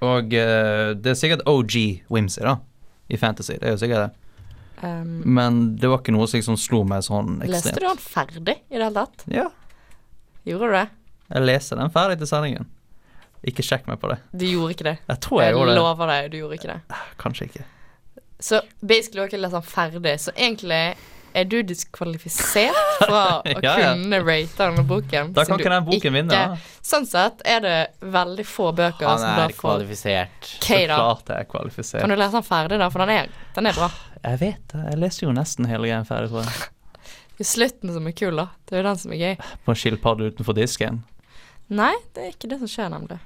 [0.06, 1.78] Og uh, det er sikkert OG
[2.12, 2.58] Wimsy, da,
[3.10, 3.56] i Fantasy.
[3.62, 4.22] Det er jo sikkert det.
[4.84, 8.58] Um, Men det var ikke noe som liksom slo meg sånn leste du den ferdig
[8.68, 9.24] i det hele tatt?
[9.32, 9.46] Ja,
[10.46, 10.88] Gjorde du det?
[11.32, 12.68] jeg leste den ferdig til sendingen.
[13.48, 14.18] Ikke sjekk meg på det.
[14.36, 14.98] Du gjorde ikke det.
[15.08, 15.78] Jeg tror jeg Jeg gjorde det.
[15.80, 17.00] lover deg, du gjorde ikke det.
[17.24, 17.64] Kanskje ikke.
[18.40, 20.96] Så basically har ikke lest den ferdig, så egentlig
[21.36, 23.94] er du diskvalifisert fra å Ja, ja.
[23.94, 25.34] kunne rate denne boken.
[25.36, 26.32] Da kan ikke den boken vinne.
[26.32, 26.58] da.
[26.86, 30.52] Sånn sett er det veldig få bøker Han som er får kvalifisert.
[30.60, 31.00] Ok, Så da.
[31.02, 32.90] klart jeg er Kan du lese den ferdig, da?
[32.94, 33.28] For den er,
[33.58, 33.90] den er bra.
[34.24, 34.86] Jeg vet det.
[34.92, 36.72] Jeg leste jo nesten hele greia ferdig, tror jeg.
[37.36, 38.48] Det er slutten som er kul, da.
[38.64, 39.36] Det er jo den som er gøy.
[39.66, 41.02] På en skilpadde utenfor disken.
[41.68, 43.20] Nei, det er ikke det som skjer, nemlig.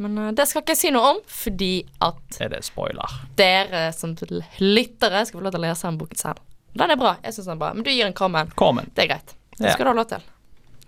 [0.00, 1.72] Men uh, det skal ikke jeg si noe om, fordi
[2.06, 3.18] at Er det spoiler?
[3.36, 6.40] dere som lyttere skal få lov til å lese den boken selv.
[6.72, 7.16] Den er bra.
[7.24, 7.72] Jeg synes den er bra.
[7.76, 8.52] Men du gir en Carmen.
[8.56, 8.88] Carmen.
[8.94, 9.34] Det er greit.
[9.58, 9.72] Det Ja.
[9.74, 10.22] skal du ha lov til.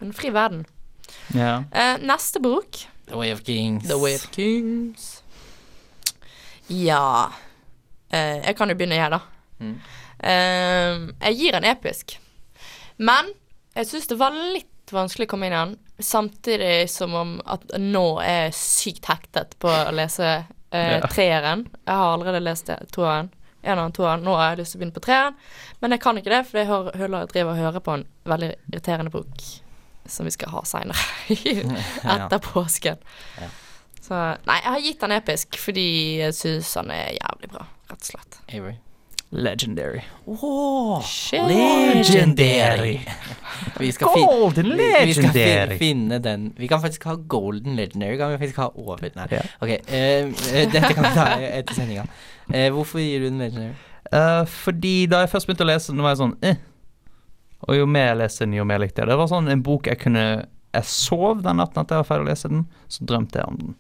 [0.01, 0.65] En fri verden.
[1.35, 1.65] Ja.
[1.73, 3.85] Eh, neste bok The Way of Kings.
[3.89, 5.23] The Way of Kings.
[6.69, 7.33] Ja
[8.13, 9.19] eh, Jeg kan jo begynne, jeg, da.
[9.61, 9.75] Mm.
[10.23, 12.17] Eh, jeg gir en episk.
[13.03, 13.33] Men
[13.77, 15.77] jeg syns det var litt vanskelig å komme inn i den.
[15.99, 20.25] Samtidig som om at nå er jeg sykt hektet på å lese
[20.71, 21.07] eh, Ja.
[21.07, 21.67] treeren.
[21.87, 23.31] Jeg har allerede lest toeren.
[23.63, 24.25] En av toeren.
[24.25, 25.35] Nå har jeg lyst til å begynne på treeren,
[25.81, 28.49] men jeg kan ikke det, for jeg hører, hører, driver og hører på en veldig
[28.73, 29.45] irriterende bok
[30.11, 30.99] som vi skal ha seinere.
[32.17, 32.99] Etter påsken.
[33.39, 33.51] Ja.
[34.03, 34.19] Så
[34.49, 35.85] nei, jeg har gitt den episk fordi
[36.25, 38.41] jeg syns han er jævlig bra, rett og slett.
[38.51, 38.75] Avery.
[39.35, 40.03] Legendary.
[41.05, 41.43] Shit.
[41.43, 43.01] Legendary.
[43.79, 45.07] Vi skal, Golden legendary!
[45.07, 48.17] vi skal finne den Vi kan faktisk ha golden legendary.
[48.17, 49.27] Kan vi faktisk ha over Nei.
[49.31, 49.41] Ja.
[49.61, 52.05] Ok, uh, eh, dette kan vi ta etter sendinga.
[52.49, 53.73] Uh, hvorfor gir du den legendary?
[54.13, 56.59] Uh, fordi da jeg først begynte å lese den, var jeg sånn eh.
[57.69, 59.19] Og jo mer jeg leste den, jo mer likte jeg det.
[59.23, 60.27] Var sånn en bok jeg kunne
[60.75, 63.63] Jeg sov den natten at jeg var ferdig å lese den, så drømte jeg om
[63.63, 63.79] den.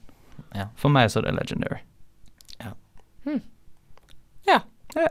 [0.56, 0.70] Ja.
[0.80, 1.82] For meg så er det legendary.
[2.62, 2.72] Ja.
[4.48, 4.62] Ja.
[4.96, 5.10] ja,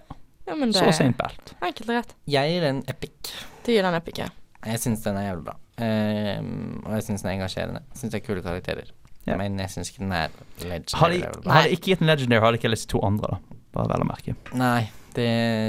[0.56, 1.54] men det Så er simpelt.
[1.62, 2.16] enkelt og greit.
[2.28, 3.34] Jeg gir den epic.
[3.66, 4.28] Du gir den epic, ja.
[4.66, 5.56] Jeg syns den er jævlig bra.
[5.82, 6.42] Eh,
[6.86, 7.82] og jeg syns den er engasjerende.
[7.92, 8.92] Jeg syns det er kule karakterer.
[9.28, 9.36] Ja.
[9.38, 10.30] Men jeg syns ikke den er
[10.62, 11.00] legendary.
[11.00, 13.28] Har de, har de ikke gitt en legendary, har de ikke lest to andre.
[13.38, 14.36] da Bare vel å merke.
[14.58, 15.28] Nei, det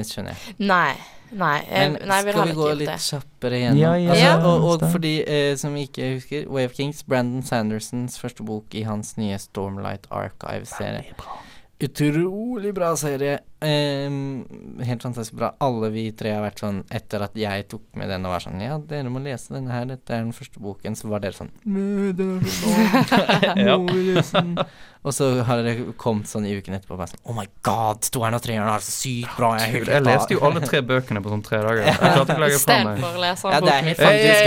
[0.09, 0.55] skjønner jeg.
[0.59, 0.95] Nei.
[1.33, 2.97] Nei, jeg, Men nei, jeg vil skal vi heller gå ikke gjort litt det.
[3.07, 3.79] kjappere igjennom?
[3.81, 4.33] Ja, ja, altså, ja.
[4.51, 9.15] og, og fordi, eh, som ikke husker, of Kings, Brandon Sandersons første bok i hans
[9.17, 11.15] nye Stormlight Archive-serie.
[11.83, 13.39] Utrolig bra serie.
[13.63, 14.45] Ehm,
[14.83, 15.53] helt fantastisk bra.
[15.63, 18.61] Alle vi tre har vært sånn Etter at jeg tok med den og var sånn
[18.63, 20.97] Ja, dere må lese denne her, dette er den første boken.
[20.99, 23.61] Så var dere sånn «Nei, den er.
[23.63, 23.77] Ja.
[23.79, 24.57] Må vi lese den?»
[25.03, 28.05] Og så har dere kommet sånn i uken etterpå og bare sånn Oh my god,
[28.15, 29.49] toeren og treeren er så sykt bra.
[29.59, 31.83] Jeg, Jeg leste jo alle tre bøkene på sånn tre dager.
[31.89, 33.01] Jeg klarte ikke å legge fra meg.
[33.01, 34.43] Istedenfor å lese Ja, det er helt fantastisk.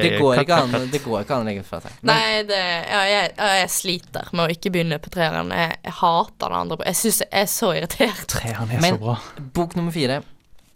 [0.00, 1.96] det, går ikke an Det går ikke an å legge fra seg.
[2.10, 3.32] Nei, det ja, jeg,
[3.62, 5.52] jeg sliter med å ikke begynne på treeren.
[5.56, 6.80] Jeg, jeg hater det andre.
[6.90, 7.89] Jeg syns jeg er så irritert.
[7.90, 9.16] Treeren er Men- så bra.
[9.56, 10.22] Bok nummer fire.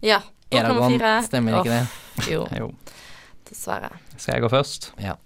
[0.05, 0.21] Ja.
[0.51, 1.13] Bok nummer fire.
[1.27, 2.31] Stemmer ikke det?
[2.31, 2.71] Jo, Jo.
[3.49, 3.91] dessverre.
[4.17, 4.91] Skal jeg gå først?
[5.03, 5.17] Ja.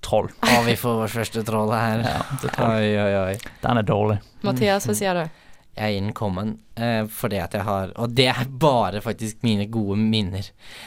[0.00, 0.30] Troll.
[0.40, 2.00] Å, vi får vår første troll her.
[2.06, 2.52] Ja, det.
[2.64, 3.34] Oi, oi, oi.
[3.62, 4.16] Den er dårlig.
[4.46, 5.26] Mathias, hva sier du?
[5.76, 9.96] Jeg er innkommen eh, fordi at jeg har Og det er bare faktisk mine gode
[10.02, 10.42] minner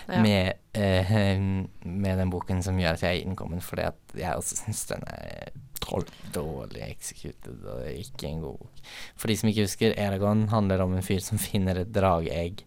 [0.10, 0.20] Ja.
[0.22, 1.14] med, eh,
[2.04, 5.06] med den boken som gjør at jeg er innkommen, fordi at jeg også syns den
[5.08, 5.54] er
[5.84, 8.82] troll dårlig executed og ikke en god bok.
[9.20, 12.64] For de som ikke husker, Eragon handler om en fyr som finner et drageegg.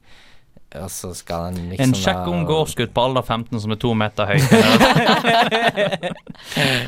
[0.76, 3.92] Og så skal han liksom En kjekk ung gårdsgutt på alder 15 som er to
[3.96, 4.40] meter høy.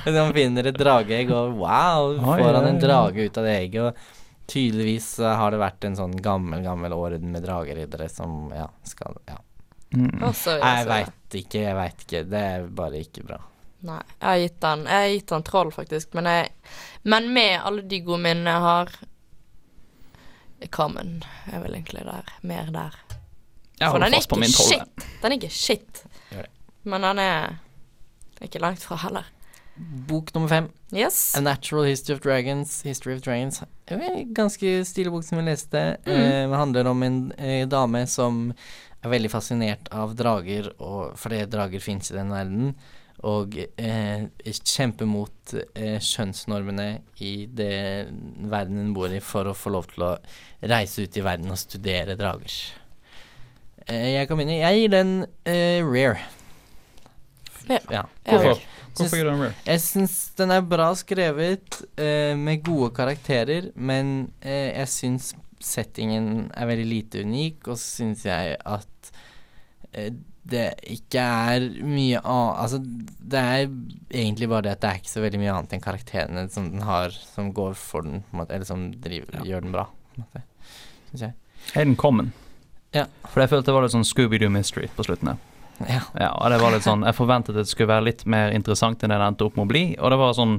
[0.04, 3.82] Han finner et drageegg, og wow, Oi, får han en drage ut av det egget.
[3.86, 9.20] Og tydeligvis har det vært en sånn gammel, gammel orden med drageriddere som ja, skal
[9.28, 9.38] Ja.
[9.94, 10.18] Mm.
[10.20, 10.58] Jeg så-
[10.90, 12.24] veit ikke, jeg veit ikke.
[12.28, 13.38] Det er bare ikke bra.
[13.86, 16.14] Nei, jeg har gitt den Jeg har gitt den troll, faktisk.
[16.18, 16.50] Men, jeg,
[17.06, 18.96] men med alle de gode minnene jeg har
[20.74, 21.20] Carmen
[21.52, 22.32] er vel egentlig der.
[22.42, 22.96] Mer der.
[23.78, 24.72] Jeg For holder den er fast på ikke min troll.
[24.72, 25.08] shit.
[25.22, 26.04] Den er ikke shit.
[26.88, 27.58] Men den er
[28.42, 29.28] ikke langt fra heller.
[30.08, 30.68] Bok nummer fem.
[30.90, 31.36] Yes.
[31.38, 32.82] A Natural History of Dragons.
[32.82, 33.62] History of Dragons.
[34.34, 35.82] Ganske stilig bok som vi leste.
[36.06, 36.12] Mm.
[36.12, 38.48] Eh, det handler om en eh, dame som
[38.98, 42.72] er veldig fascinert av drager, og fordi drager fins i den verden.
[43.26, 46.88] Og eh, kjemper mot eh, skjønnsnormene
[47.24, 48.10] i det
[48.46, 50.12] verden hun bor i, for å få lov til å
[50.70, 52.54] reise ut i verden og studere drager.
[53.88, 54.60] Eh, jeg kan begynne.
[54.60, 55.12] Jeg gir den
[55.48, 56.22] eh, rare.
[57.68, 57.80] Ja.
[57.90, 58.04] ja.
[58.28, 58.62] Hvorfor?
[58.98, 59.58] Hvorfor gir du den rare?
[59.66, 66.52] Jeg syns den er bra skrevet, eh, med gode karakterer, men eh, jeg syns settingen
[66.54, 69.12] er veldig lite unik, og så syns jeg at
[69.92, 70.12] eh,
[70.48, 73.66] det ikke er mye annet Altså, det er
[74.10, 76.84] egentlig bare det at det er ikke så veldig mye annet enn karakterene som den
[76.88, 79.86] har, som går for den, på en måte, eller som driver, gjør den bra,
[81.10, 81.36] syns jeg.
[81.74, 82.32] Er den kommet?
[82.96, 83.04] Ja.
[83.28, 85.34] For jeg følte det var litt sånn Scooby-Doo mystery på slutten.
[85.84, 86.00] Ja.
[86.18, 89.12] Ja, og det var litt sånn Jeg forventet det skulle være litt mer interessant enn
[89.12, 90.56] det det endte opp med å bli, og det var sånn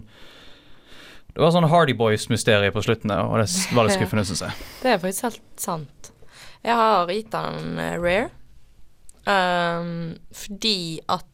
[1.33, 4.67] Det var sånn Hardy Boys-mysterie på slutten og det var litt skuffende, syns jeg.
[4.83, 6.11] Det er faktisk helt sant.
[6.63, 8.29] Jeg har gitt han en eh, rare.
[9.29, 11.25] Ehm, fordi at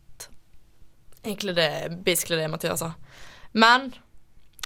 [1.26, 2.92] Egentlig det er basically det Mathias sa.
[3.58, 3.88] Men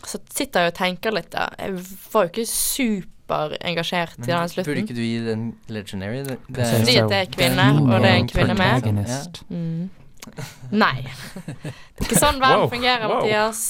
[0.04, 1.54] så sitter jeg og tenker litt der.
[1.56, 1.78] Jeg
[2.12, 6.26] var jo ikke superengasjert i den Burde ikke du gi den legendary?
[6.28, 9.40] Det, det Fordi er, Fordi det er kvinne, og det er en kvinne med.
[9.48, 9.90] Mm.
[10.72, 10.98] Nei.
[11.06, 13.22] Det er ikke sånn verden Wow, fungerer, wow.
[13.24, 13.64] Mathias.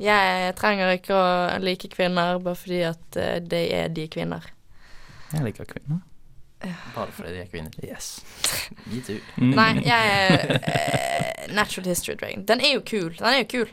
[0.00, 4.50] Jeg trenger ikke å like kvinner bare fordi at det de er de kvinner.
[5.30, 6.02] Jeg liker kvinner.
[6.94, 7.70] Bare fordi de er kvinner.
[7.84, 8.24] Yes.
[8.86, 9.20] Me too.
[9.36, 9.54] Mm.
[9.56, 12.44] Nei, jeg er uh, Natural History Dragon.
[12.48, 13.14] Den er jo kul.
[13.18, 13.72] Den er jo kul.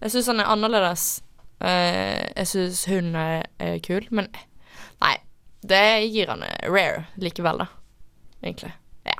[0.00, 1.22] Jeg syns den er annerledes.
[1.60, 1.68] Uh,
[2.36, 4.30] jeg syns hun er, er kul, men
[5.02, 5.16] nei.
[5.62, 7.68] Det gir han eh, rare likevel, da.
[8.42, 8.72] Egentlig.
[9.06, 9.14] Ja.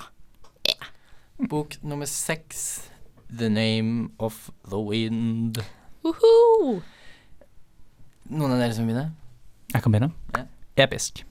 [1.49, 2.89] Bok nummer seks.
[3.39, 5.63] The Name of the Wind.
[6.03, 6.81] Uhu.
[8.29, 9.13] Noen av dere som vil begynne?
[9.73, 10.11] Jeg kan begynne?
[10.37, 10.45] Ja.
[10.85, 11.23] Episk.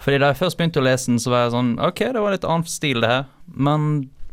[0.00, 2.32] Fordi da jeg først begynte å lese den, så var jeg sånn Ok, det var
[2.32, 3.88] litt annen stil, det her, men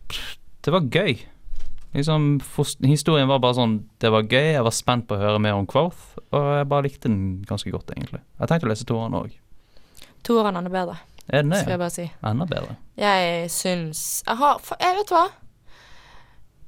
[0.08, 1.18] pff, det var gøy.
[1.98, 2.26] Liksom,
[2.86, 5.66] Historien var bare sånn Det var gøy, jeg var spent på å høre mer om
[5.68, 8.22] Quoth, og jeg bare likte den ganske godt, egentlig.
[8.40, 9.36] Jeg tenkte å lese toeren òg.
[10.28, 10.98] Toeren er bedre,
[11.28, 11.62] Er den det?
[11.64, 12.08] skal jeg bare si.
[12.24, 12.78] Enda bedre.
[12.98, 15.26] Jeg syns Jeg har Jeg vet hva.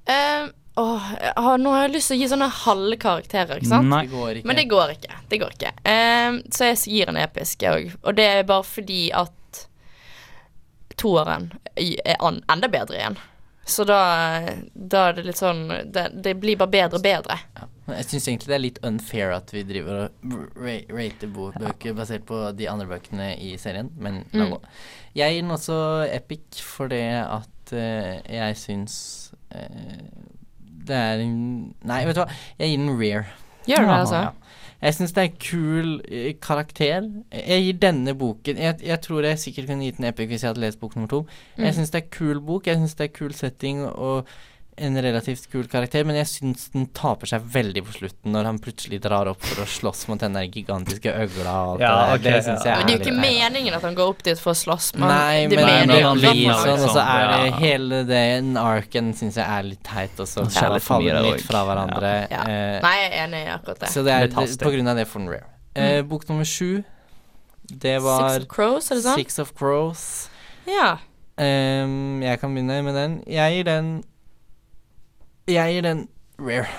[0.10, 0.48] Eh,
[0.80, 3.90] åh, nå har jeg lyst til å gi sånne halve karakterer, ikke sant?
[3.92, 4.04] Nei.
[4.08, 4.48] Det går ikke.
[4.52, 5.18] Men det går ikke.
[5.32, 5.72] Det går ikke.
[5.86, 7.98] Um, så jeg gir en episk, jeg òg.
[8.04, 9.66] Og det er bare fordi at
[11.00, 13.20] toeren er an enda bedre igjen.
[13.70, 14.00] Så da,
[14.74, 15.60] da er det litt sånn
[15.94, 17.36] Det, det blir bare bedre og bedre.
[17.60, 17.68] Ja.
[18.00, 22.26] Jeg syns egentlig det er litt unfair at vi driver og ra- rater bøker basert
[22.30, 24.52] på de andre bøkene i serien, men la Mm.
[24.56, 24.60] gå.
[25.18, 25.78] Jeg gir den også
[26.14, 28.96] epic fordi at uh, jeg syns
[29.52, 30.06] eh,
[30.90, 31.40] det er en
[31.88, 32.30] Nei, vet du hva,
[32.60, 33.26] jeg gir den rare.
[33.70, 34.22] Gjør du det, altså?
[34.26, 34.30] Ja.
[34.82, 37.08] Jeg syns det er kul eh, karakter.
[37.36, 40.54] Jeg gir denne boken jeg, jeg tror jeg sikkert kunne gitt den epic hvis jeg
[40.54, 41.26] hadde lest bok nummer to.
[41.58, 41.74] Jeg Mm.
[41.82, 44.26] syns det er kul bok, jeg syns det er kul setting og
[44.80, 48.60] en relativt kul karakter, men jeg syns den taper seg veldig på slutten når han
[48.64, 52.16] plutselig drar opp for å slåss mot den der gigantiske øgla og alt Ja, det
[52.16, 52.38] ok, der.
[52.38, 52.74] Det syns ja.
[52.74, 54.88] er Men det er jo ikke meningen at han går opp dit for å slåss.
[54.96, 57.58] men Nei, det men det han blir sånn, og så er det ja.
[57.64, 62.14] hele den arken syns jeg er litt teit og så faller litt fra hverandre.
[62.32, 62.46] Ja.
[62.46, 63.92] eh, Nei, jeg er enig i akkurat det.
[63.94, 65.52] så det er det, på grunn av det for den rare.
[65.80, 66.82] Eh, bok nummer sju,
[67.70, 69.22] det Six of Crows, er det sant?
[69.22, 70.30] Six of Crows.
[70.70, 70.98] Ja.
[71.40, 73.20] Um, jeg kan begynne med den.
[73.30, 73.92] Jeg gir den
[75.50, 76.08] Jeg gir den
[76.40, 76.70] rare.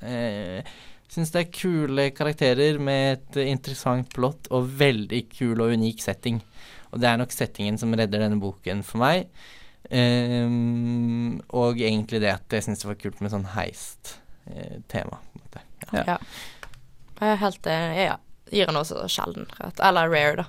[0.00, 0.76] Eh,
[1.08, 6.02] Syns det er kule karakterer med et eh, interessant plott og veldig kul og unik
[6.04, 6.42] setting.
[6.92, 9.30] Og det er nok settingen som redder denne boken for meg.
[9.88, 15.20] Ehm, og egentlig det at jeg syns det var kult med sånn heist-tema.
[15.48, 15.64] på.
[15.94, 16.04] Ja.
[16.14, 16.18] ja.
[17.18, 18.04] Jeg er helt enig.
[18.04, 18.18] Ja.
[18.52, 19.80] Gir den også sjelden rett.
[19.84, 20.46] Eller rare, da.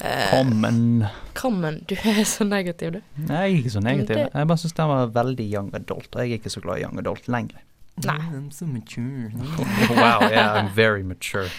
[0.00, 1.04] Eh, Common.
[1.34, 1.84] Common.
[1.88, 3.00] Du er så negativ, du.
[3.16, 4.16] Nei, jeg er ikke så negativ.
[4.16, 6.78] Det- Jeg bare syns den var veldig young adult, og jeg er ikke så glad
[6.80, 7.58] i young adult lenger.
[8.04, 8.16] Nei.
[8.32, 9.30] I'm so mature.
[9.90, 11.50] wow, yeah, I'm very mature.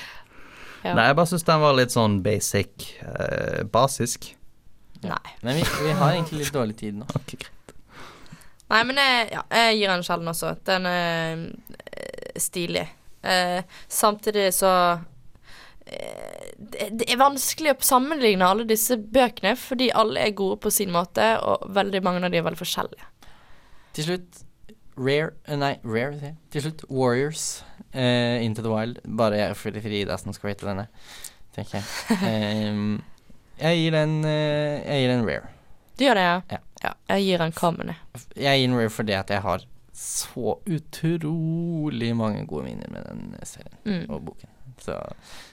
[0.83, 0.95] Ja.
[0.95, 2.89] Nei, jeg bare syns den var litt sånn basic.
[3.05, 4.33] uh, basisk.
[5.03, 5.19] Nei.
[5.43, 7.05] Men vi, vi har egentlig litt dårlig tid nå.
[7.21, 7.49] Okay, greit.
[8.73, 10.55] Nei, men jeg, ja, jeg gir den sjelden også.
[10.65, 11.41] Den er
[11.93, 12.87] eh, stilig.
[13.23, 14.71] Uh, samtidig så
[15.85, 20.91] det, det er vanskelig å sammenligne alle disse bøkene, fordi alle er gode på sin
[20.93, 23.09] måte, og veldig mange av de er veldig forskjellige.
[23.93, 24.43] Til slutt
[24.97, 26.35] Rare eh, Nei, Rare.
[26.53, 27.63] Til slutt Warriors
[27.95, 28.99] uh, Into the Wild.
[29.17, 30.87] Bare jeg fordi Frida som skal rate denne,
[31.55, 31.85] tenker jeg.
[32.73, 33.01] Um,
[33.59, 34.29] jeg gir den uh,
[34.81, 35.49] Jeg gir den Rare.
[35.97, 36.59] Du gjør det, ja?
[36.83, 36.93] Ja.
[37.13, 38.23] Jeg gir den Common, jeg.
[38.47, 43.35] Jeg gir den Rare fordi at jeg har så utrolig mange gode minner med den
[43.45, 44.05] serien Mm.
[44.09, 44.49] og boken.
[44.83, 44.97] Så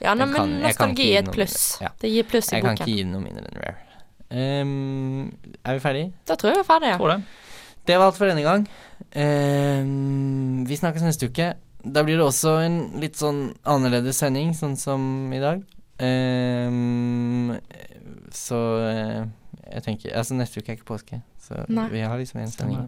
[0.01, 1.79] Ja, nei, men kan- nostalgi er et pluss.
[1.81, 1.93] Ja.
[2.01, 3.87] Det gir pluss i jeg kan ikke gi noe mindre enn Rare.
[4.31, 5.31] Um,
[5.65, 6.11] er vi ferdige?
[6.27, 6.97] Da tror jeg vi er ferdige.
[6.99, 7.23] Tror det.
[7.87, 8.67] Det var alt for denne gang.
[9.15, 11.53] Um, vi snakkes neste uke.
[11.83, 15.01] Da blir det også en litt sånn annerledes sending, sånn som
[15.33, 15.63] i dag.
[16.01, 17.57] Um,
[18.33, 19.25] så uh,
[19.71, 21.87] jeg tenker Altså, neste uke er ikke påske, så Nei.
[21.91, 22.87] vi har liksom en sending.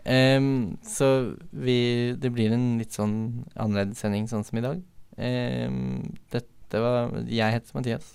[0.00, 4.80] Um, så vi Det blir en litt sånn annerledes sending, sånn som i dag.
[5.20, 8.10] Ehm, dette var Jeg heter Mathias.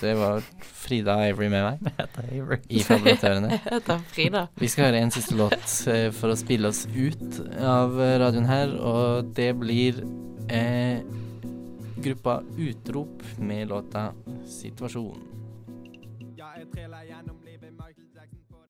[0.00, 3.50] Det var Frida og Avery med meg i Fabulatørene.
[3.56, 4.44] Jeg heter Frida.
[4.60, 8.46] Vi skal høre en siste låt eh, for å spille oss ut av eh, radioen
[8.48, 10.00] her, og det blir
[10.48, 11.02] eh,
[12.00, 14.12] gruppa Utrop med låta
[14.46, 15.26] 'Situasjon'.
[16.40, 17.39] Jeg er gjennom